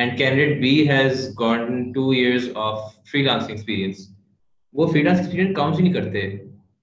[0.00, 2.78] and candidate B has gone to years of
[3.10, 4.08] freelance experience
[4.74, 6.20] وہ فری لانس ایکسپیرینس کاؤنٹ ہی نہیں کرتے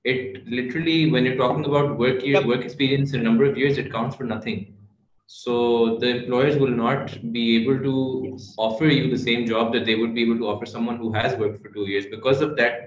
[0.05, 3.91] it literally when you talking about work year work experience in number of years it
[3.91, 4.63] counts for nothing
[5.29, 5.55] so
[5.97, 8.21] the employers will not be able to
[8.57, 11.09] offer you the same job that they would be able to offer someone who
[11.13, 12.87] has work for two years because of that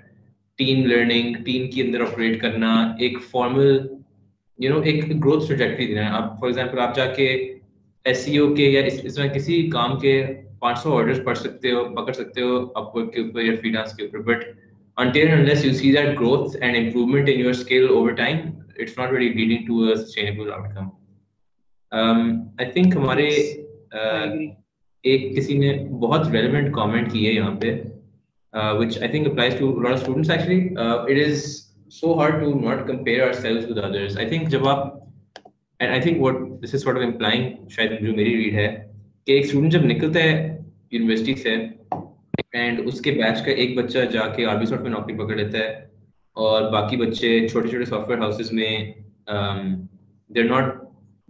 [0.58, 2.72] team learning team کے اندر operate کرنا
[2.98, 3.78] ایک formal
[4.58, 7.28] you know ایک growth subject بھی دینا آپ for example آپ جا کے
[8.04, 10.22] ایس سی او کے یا اس, اس میں کسی کام کے
[10.58, 13.70] پانچ سو آرڈر پڑھ سکتے ہو پکڑ سکتے ہو اپ ورک کے اوپر یا فری
[13.70, 14.44] ڈانس کے اوپر but
[14.96, 18.38] until unless you see that growth and improvement in your skill over time
[18.78, 20.88] it's not very leading to a sustainable outcome
[22.58, 23.28] I think ہمارے
[25.04, 25.72] ایک کسی نے
[26.00, 27.76] بہت ریلیونٹ کامنٹ کی ہے یہاں پہ
[28.78, 31.44] which I think applies to lot students actually it is
[31.92, 36.00] so hard to not compare آئر sales with others I think جب آپ and I
[36.00, 38.66] think what this is what of employing شاید جو میری red ہے
[39.26, 40.58] کہ ایک اسٹوڈنٹ جب نکلتا ہے
[40.92, 41.54] یونیورسٹی سے
[42.52, 45.36] اینڈ اس کے بیچ کا ایک بچہ جا کے آر بی سافٹ میں نوکری پکڑ
[45.36, 45.70] لیتا ہے
[46.36, 48.76] اور باقی بچے چھوٹے چھوٹے سافٹ ویئر ہاؤسز میں
[50.30, 50.74] they are not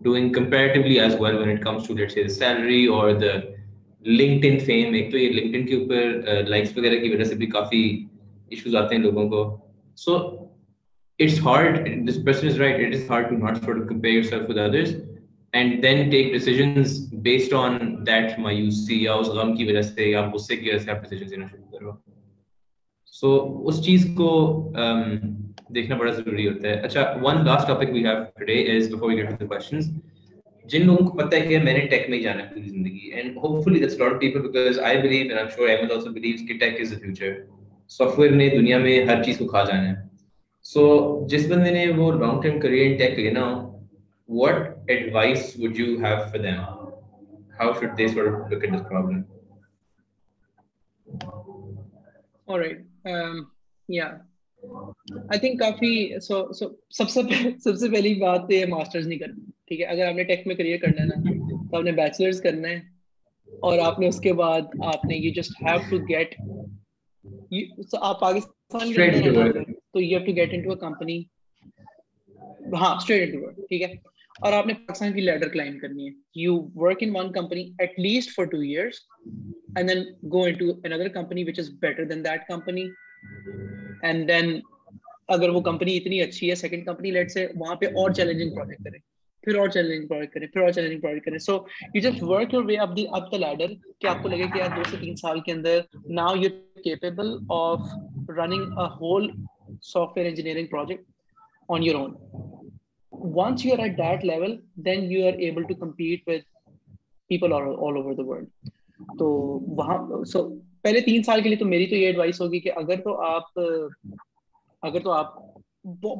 [0.00, 3.33] doing comparatively as well when it comes to late say salary اور دا
[4.05, 7.35] لنکڈ ان فیم ایک تو یہ لنکڈ ان کے اوپر لائکس وغیرہ کی وجہ سے
[7.35, 7.83] بھی کافی
[8.51, 9.45] ایشوز آتے ہیں لوگوں کو
[9.99, 10.17] so
[11.21, 14.51] it's hard this person is right it is hard to not for compare yourself
[14.51, 14.95] with others
[15.53, 16.93] and then take decisions
[17.23, 17.79] based on
[18.07, 19.95] that مایوسی یا یا اس اس غم کی کی وجہ وجہ سے
[20.39, 21.93] سے غصے آپ لینا شروع کرو
[23.15, 25.03] سو چیز کو کو um,
[25.71, 28.89] دیکھنا بڑا ضروری ہوتا ہے ہے اچھا one last topic we we have today is
[28.89, 29.47] before get to
[30.67, 33.11] جن لوگوں پتہ کہ میں نے نے ٹیک ٹیک میں میں جانا ہے پوری زندگی
[33.11, 36.95] and and hopefully that's lot people because I I believe I'm also کہ از
[36.95, 37.41] فیوچر
[37.91, 38.79] سافٹ ویئر دنیا
[39.07, 39.95] ہر چیز کو کھا جانا ہے
[40.67, 45.57] سو so, جس بندے نے وہ long term career in tech لینا ہو what advice
[45.57, 46.65] would you have for them?
[47.59, 49.27] How should they sort of look at this problem?
[52.49, 52.79] All right.
[53.07, 53.51] Um,
[53.89, 54.19] yeah.
[55.31, 57.21] I think کافی so so سب سے
[57.65, 60.55] سب سے پہلی بات یہ ماسٹرز نہیں کرنا ٹھیک ہے اگر آپ نے ٹیک میں
[60.55, 61.67] کریئر کرنا ہے نا
[61.71, 62.77] تو آپ نے بیچلرز کرنا ہے
[63.49, 66.35] اور آپ نے اس کے بعد آپ نے you just have to get
[68.01, 71.21] آپ پاکستان تو you have to get into a company
[72.81, 74.12] ہاں اسٹریٹ انٹو ٹھیک ہے
[74.41, 77.11] اور آپ نے پاکستان کی لیڈر کلائم کرنی ہے یو ورک ان
[77.11, 77.49] لیڈر
[93.99, 95.81] کہ آپ کو لگے کہ یار دو سے تین سال کے اندر
[99.83, 100.67] software engineering
[101.69, 102.15] on your own
[103.13, 106.45] once you are at that level then able to compete with
[107.31, 108.47] people all, all over the world
[109.19, 109.27] تو
[109.77, 109.99] وہاں
[111.05, 113.01] تین سال کے لیے تو میری تو یہ ایڈوائس ہوگی کہ اگر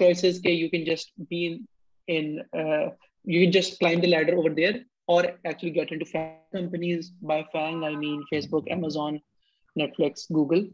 [3.74, 4.78] کلائم لیڈر اوور دیئر
[5.08, 9.18] اور actually get in companies by FAANG I mean Facebook Amazon
[9.76, 10.68] Netflix Google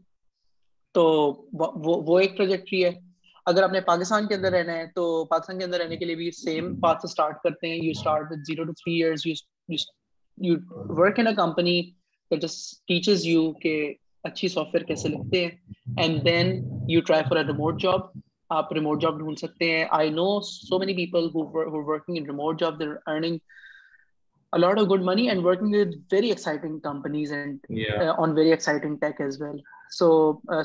[0.95, 1.03] تو
[2.05, 2.91] وہ ایک پروجیکٹری ہے
[3.45, 6.05] اگر آپ نے پاکستان کے اندر ہاں۔ رہنا ہے تو پاکستان کے اندر رہنے کے
[6.05, 9.25] لیے بھی سیم پات سے اسٹارٹ کرتے ہیں you start with zero to three years
[9.25, 10.55] you
[10.91, 11.81] work in a company
[12.31, 12.57] that جس
[12.87, 13.73] ٹیچز یو کہ
[14.23, 15.51] اچھی سافٹ ویئر کیسے لکھتے ہیں
[15.97, 16.51] and then
[16.89, 18.01] you try for a remote job
[18.49, 22.79] آپ ریموٹ جاب ڈھونڈ سکتے ہیں I know so many people working in remote job
[22.79, 23.37] there earning
[24.53, 27.65] a lot of good money and working with very exciting companies and
[28.17, 29.59] on very exciting tech as well
[29.91, 30.07] so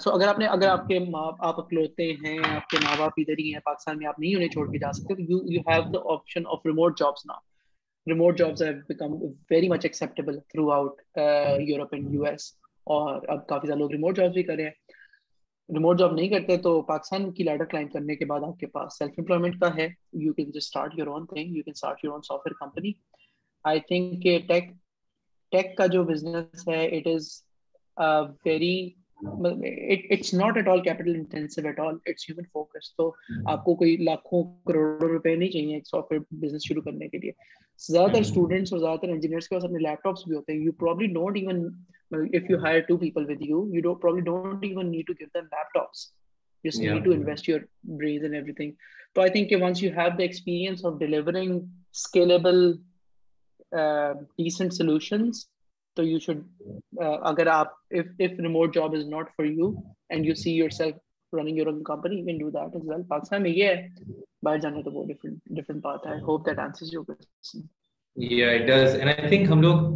[0.00, 2.94] so uh, اگر آپ نے اگر آپ کے ماں آپ اکلوتے ہیں آپ کے ماں
[2.99, 5.61] باپ ادھر ہی ہیں پاکستان میں آپ نہیں انہیں چھوڑ کے جا سکتے you you
[5.68, 7.34] have the option of remote jobs نا
[8.07, 9.14] remote jobs have become
[9.51, 11.01] very much acceptable throughout
[11.61, 12.53] Europe and U S
[12.86, 16.57] اور اب کافی زیادہ لوگ ریموٹ جابس بھی کر رہے ہیں ریموٹ جاب نہیں کرتے
[16.57, 19.88] تو پاکستان کی لیڈر کلائم کرنے کے بعد آپ کے پاس سیلف امپلائمنٹ کا ہے
[20.12, 22.92] you can just start your own thing you can start your own software company
[23.64, 24.70] I think کہ ٹیک
[25.53, 27.28] ٹیک کا جو بزنس ہے it is
[28.44, 28.76] very
[29.20, 33.12] it's it's not at at all all intensive human focus تو
[33.47, 37.11] آپ کو کوئی لاکھوں کروڑوں روپے نہیں چاہیے ایک سافٹ ویئر بزنس شروع کرنے کے
[37.11, 37.32] کے لیے
[37.80, 40.72] زیادہ زیادہ تر تر اسٹوڈنٹس اور انجینئرس پاس اپنے لیپ ٹاپس بھی ہوتے ہیں یو
[40.72, 41.36] پرابلی ڈونٹ
[53.76, 54.64] ایون
[55.97, 56.44] تو یو شوڈ
[57.30, 59.68] اگر آپ if if remote job is not for you
[60.14, 63.44] and you see yourself running your own company you can do that as well pakistan
[63.47, 63.78] mein ye hai
[64.49, 67.64] bahar jana to bahut different different path hai hope that answers your question
[68.16, 69.80] yeah it does and i think hum log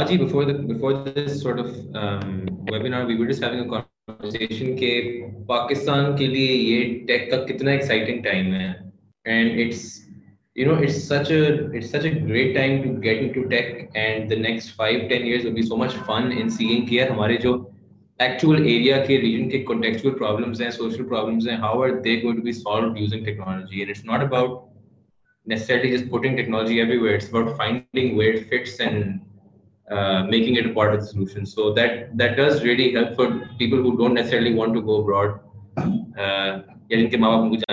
[0.00, 1.70] aaj hi before the before this sort of
[2.02, 2.34] um
[2.72, 4.92] webinar we were just having a conversation ke
[5.54, 6.82] pakistan ke liye ye
[7.12, 8.68] tech ka kitna exciting time hai
[9.36, 9.86] and it's
[10.58, 11.24] جانے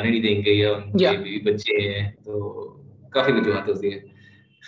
[0.10, 0.74] نہیں دیں گے یا
[3.16, 4.00] کافی وجوہات ہوتی ہیں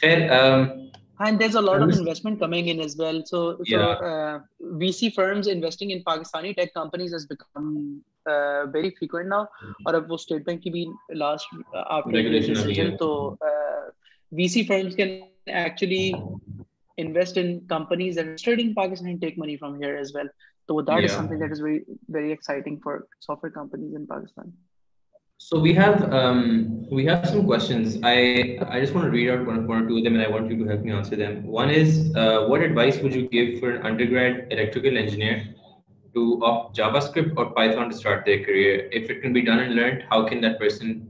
[0.00, 3.39] خیر and there is a lot of investment coming in as well so
[4.79, 7.73] V C firms investing in Pakistani tech companies has become
[8.73, 9.43] very frequent now
[9.85, 10.85] اور اب وہ اسٹیٹ بینک کی بھی
[11.15, 12.09] لاسٹ آپ
[12.99, 13.09] تو
[14.31, 15.19] V C firms can
[15.45, 16.11] actually
[16.97, 20.27] invest in companies invested in Pakistan tech money from here as well
[20.69, 21.79] تو that is something that is very
[22.09, 24.49] very exciting for software companies in Pakistan
[25.39, 27.99] So we have um, we have some questions.
[28.03, 30.29] I I just want to read out one, one or two of them, and I
[30.29, 31.45] want you to help me answer them.
[31.45, 35.45] One is, uh, what advice would you give for an undergrad electrical engineer
[36.15, 38.89] to opt JavaScript or Python to start their career?
[38.91, 41.10] If it can be done and learned, how can that person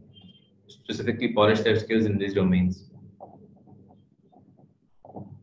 [0.67, 2.83] specifically polish their skills in these domains?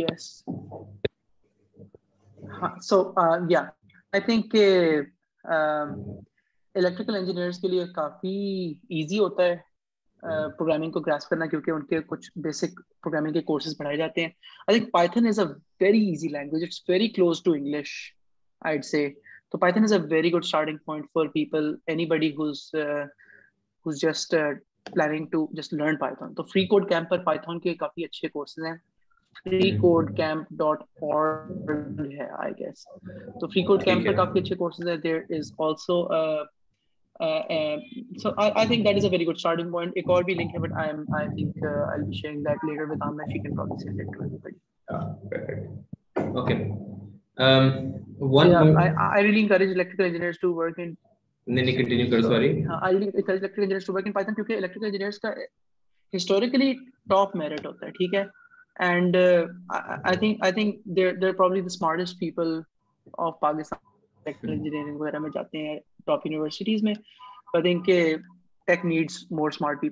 [0.00, 0.42] Yes.
[2.80, 3.70] So uh, yeah,
[4.12, 4.54] I think.
[4.54, 5.02] Uh,
[5.44, 8.38] electrical um, engineers کے لیے کافی
[8.90, 9.56] easy ہوتا ہے
[10.22, 10.92] programming uh, hmm.
[10.92, 14.68] کو grasp کرنا کیونکہ ان کے کچھ بیسک پروگرامنگ کے کورسز پڑھائے جاتے ہیں I
[14.68, 15.84] I think Python is a very
[15.84, 16.80] very easy language it's
[17.14, 19.08] close to English سے
[19.50, 22.32] تو Python is a very good starting point for people anybody
[23.86, 24.34] just
[24.86, 28.64] planning to just learn Python تو free code camp پر Python کے کافی اچھے courses
[28.64, 28.76] ہیں
[56.14, 56.72] historically
[57.08, 58.39] top merit ہوتا ہے ٹھیک ہے
[58.80, 63.40] and I I I think think think there there probably the smartest people people of
[63.40, 66.82] Pakistan engineering وغیرہ میں میں جاتے ہیں top universities
[68.66, 69.80] tech needs more smart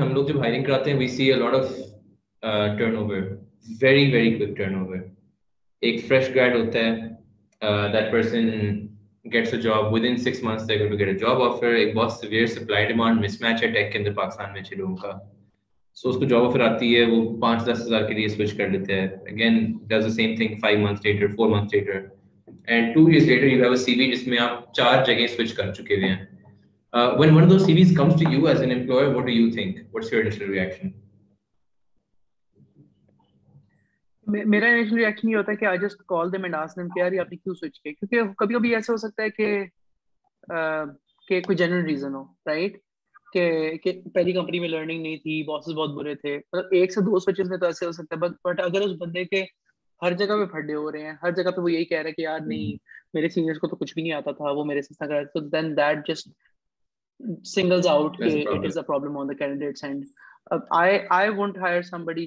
[0.00, 0.98] ہم لوگ جب ہائرنگ کراتے ہیں
[3.66, 4.24] ویری
[5.98, 7.18] فریش گائڈ ہوتا ہے
[34.28, 37.00] میرا انیشل ریئیکشن یہ ہوتا ہے کہ I just call them and ask them کہ
[37.00, 39.64] یار یہ اپ کیوں سوئچ کے کیونکہ کبھی کبھی ایسا ہو سکتا ہے کہ
[41.28, 42.76] کہ کوئی جنرل ریزن ہو رائٹ
[43.32, 43.76] کہ
[43.82, 47.18] کہ پہلی کمپنی میں لرننگ نہیں تھی باسز بہت برے تھے مطلب ایک سے دو
[47.18, 49.44] سوئچز میں تو ایسے ہو سکتا ہے بٹ بٹ اگر اس بندے کے
[50.02, 52.12] ہر جگہ پہ پھڈے ہو رہے ہیں ہر جگہ پہ وہ یہی کہہ رہا ہے
[52.12, 52.76] کہ یار نہیں
[53.14, 55.40] میرے سینئرس کو تو کچھ بھی نہیں آتا تھا وہ میرے سے کر رہا تھا
[55.40, 56.28] تو then that just
[57.44, 60.04] singles out کہ it is a problem on the candidates and
[60.50, 60.66] جو
[61.36, 62.24] بچہ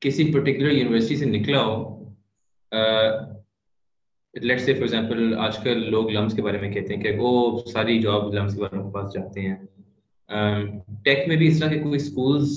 [0.00, 2.04] کسی پرٹیکولر یونیورسٹی سے نکلا ہو
[4.34, 7.58] لیٹ سے فار ایگزامپل آج کل لوگ لمس کے بارے میں کہتے ہیں کہ وہ
[7.72, 9.56] ساری جاب لمس کے میں پاس جاتے ہیں
[11.04, 12.56] ٹیک um, بھی اس طرح کے کوئی schools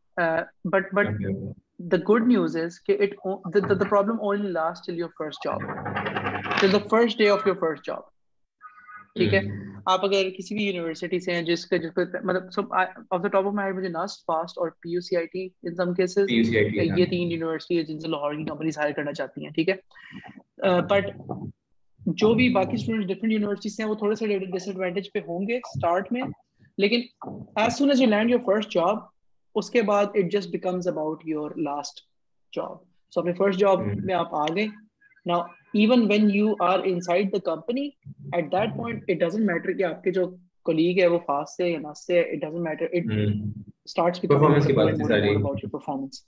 [0.65, 1.07] but but
[1.91, 2.97] the good news is کہ
[3.19, 5.61] problem only last till your first job
[6.61, 8.09] till the first day of your first job
[9.15, 9.39] ٹھیک ہے
[9.85, 13.47] آپ اگر کسی بھی یونیورسٹی سے ہیں جس کا جس کا مطلب off the top
[13.47, 17.05] of mind مجھے ناسٹ فاسٹ اور P U C I T in some cases یہ
[17.05, 21.11] تین یونیورسٹی ہے جن سے لاہور کی کمپنیز ہائر کرنا چاہتی ہیں ٹھیک ہے بٹ
[22.15, 25.57] جو بھی باقی اسٹوڈنٹ ڈفرنٹ یونیورسٹیز ہیں وہ تھوڑے سے ڈس ایڈوانٹیج پہ ہوں گے
[25.57, 26.21] اسٹارٹ میں
[26.77, 27.01] لیکن
[27.55, 28.97] as soon as you land your first job
[29.55, 31.99] اس کے بعد it just becomes about your last
[32.53, 32.77] job
[33.13, 34.65] so اپنے فرسٹ جاب میں آپ آ گئے
[35.25, 35.35] نا
[35.73, 37.89] even when you are inside the company
[38.33, 40.25] at that point it doesn't matter کہ آپ کے جو
[40.65, 43.11] کولیگ ہے وہ فاسٹ سے یا ناس سے it doesn't matter it
[43.85, 46.23] starts about your performance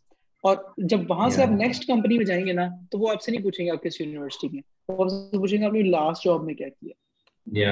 [0.43, 0.55] اور
[0.77, 3.43] جب وہاں سے آپ نیکسٹ کمپنی میں جائیں گے نا تو وہ آپ سے نہیں
[3.43, 6.43] پوچھیں گے آپ کس یونیورسٹی میں وہ آپ سے پوچھیں گے آپ نے لاسٹ جاب
[6.43, 7.72] میں کیا کیا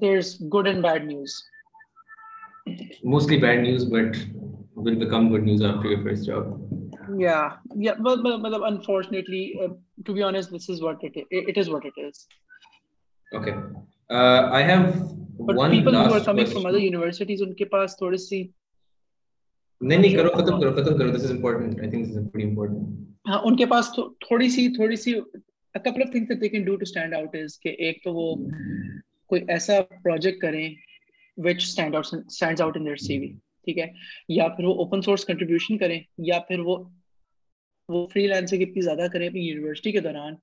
[0.00, 1.34] there is good and bad news
[3.02, 4.16] mostly bad news, but
[4.74, 6.60] will become good news after your first job.
[7.16, 7.94] Yeah, yeah.
[7.98, 9.68] but, but, but unfortunately, uh,
[10.04, 11.24] to be honest, this is what it is.
[11.30, 12.26] It is what it is.
[13.32, 13.54] Okay,
[14.10, 15.70] uh, I have but one.
[15.70, 16.62] people last who are coming question.
[16.62, 18.42] from other universities, unke paas thodi si.
[19.80, 22.44] نہیں نہیں کرو ختم کرو ختم کرو this is important I think this is very
[22.48, 26.48] important ہاں ان کے پاس تھوڑی سی تھوڑی سی a couple of things that they
[26.48, 28.34] can do to stand out is کہ ایک تو وہ
[29.26, 30.68] کوئی ایسا پروجیکٹ کریں
[31.38, 33.28] which stand out stand out in their C V
[33.66, 33.86] ٹھیک ہے
[34.28, 35.98] یا پھر وہ اوپن سورس کنٹریبیوشن کریں
[36.24, 36.76] یا پھر وہ
[37.88, 40.34] وہ فری لینسنگ اتنی زیادہ کریں اپنی یونیورسٹی کے دوران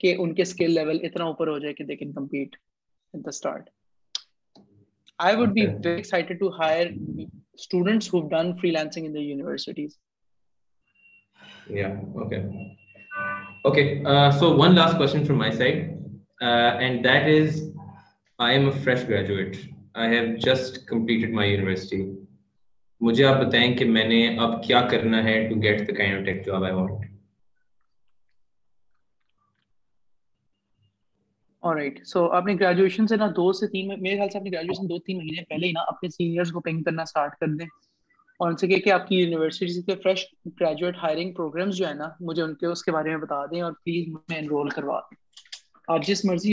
[0.00, 2.56] کہ ان کے اسکل لیول اتنا اوپر ہو جائے کہ they can compete
[3.14, 3.68] in the start
[5.18, 6.86] I would be very excited to hire
[7.54, 9.98] students who done freelancing in the universities
[11.70, 12.36] یا okay
[13.64, 13.84] okay
[14.38, 17.62] so one last question from my side and that is
[18.38, 19.56] I am a fresh graduate
[20.00, 22.12] I have just completed my university
[23.00, 25.70] مجھے آپ بتائیں کہ میں نے اب کیا کرنا بتا
[43.46, 44.06] دیں اور پلیز
[45.88, 46.53] آپ جس مرضی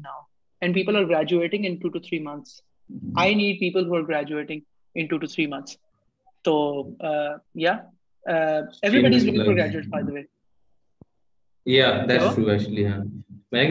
[13.51, 13.63] میں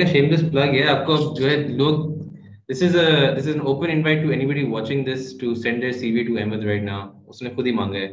[7.42, 8.12] نے خود ہی مانگا ہے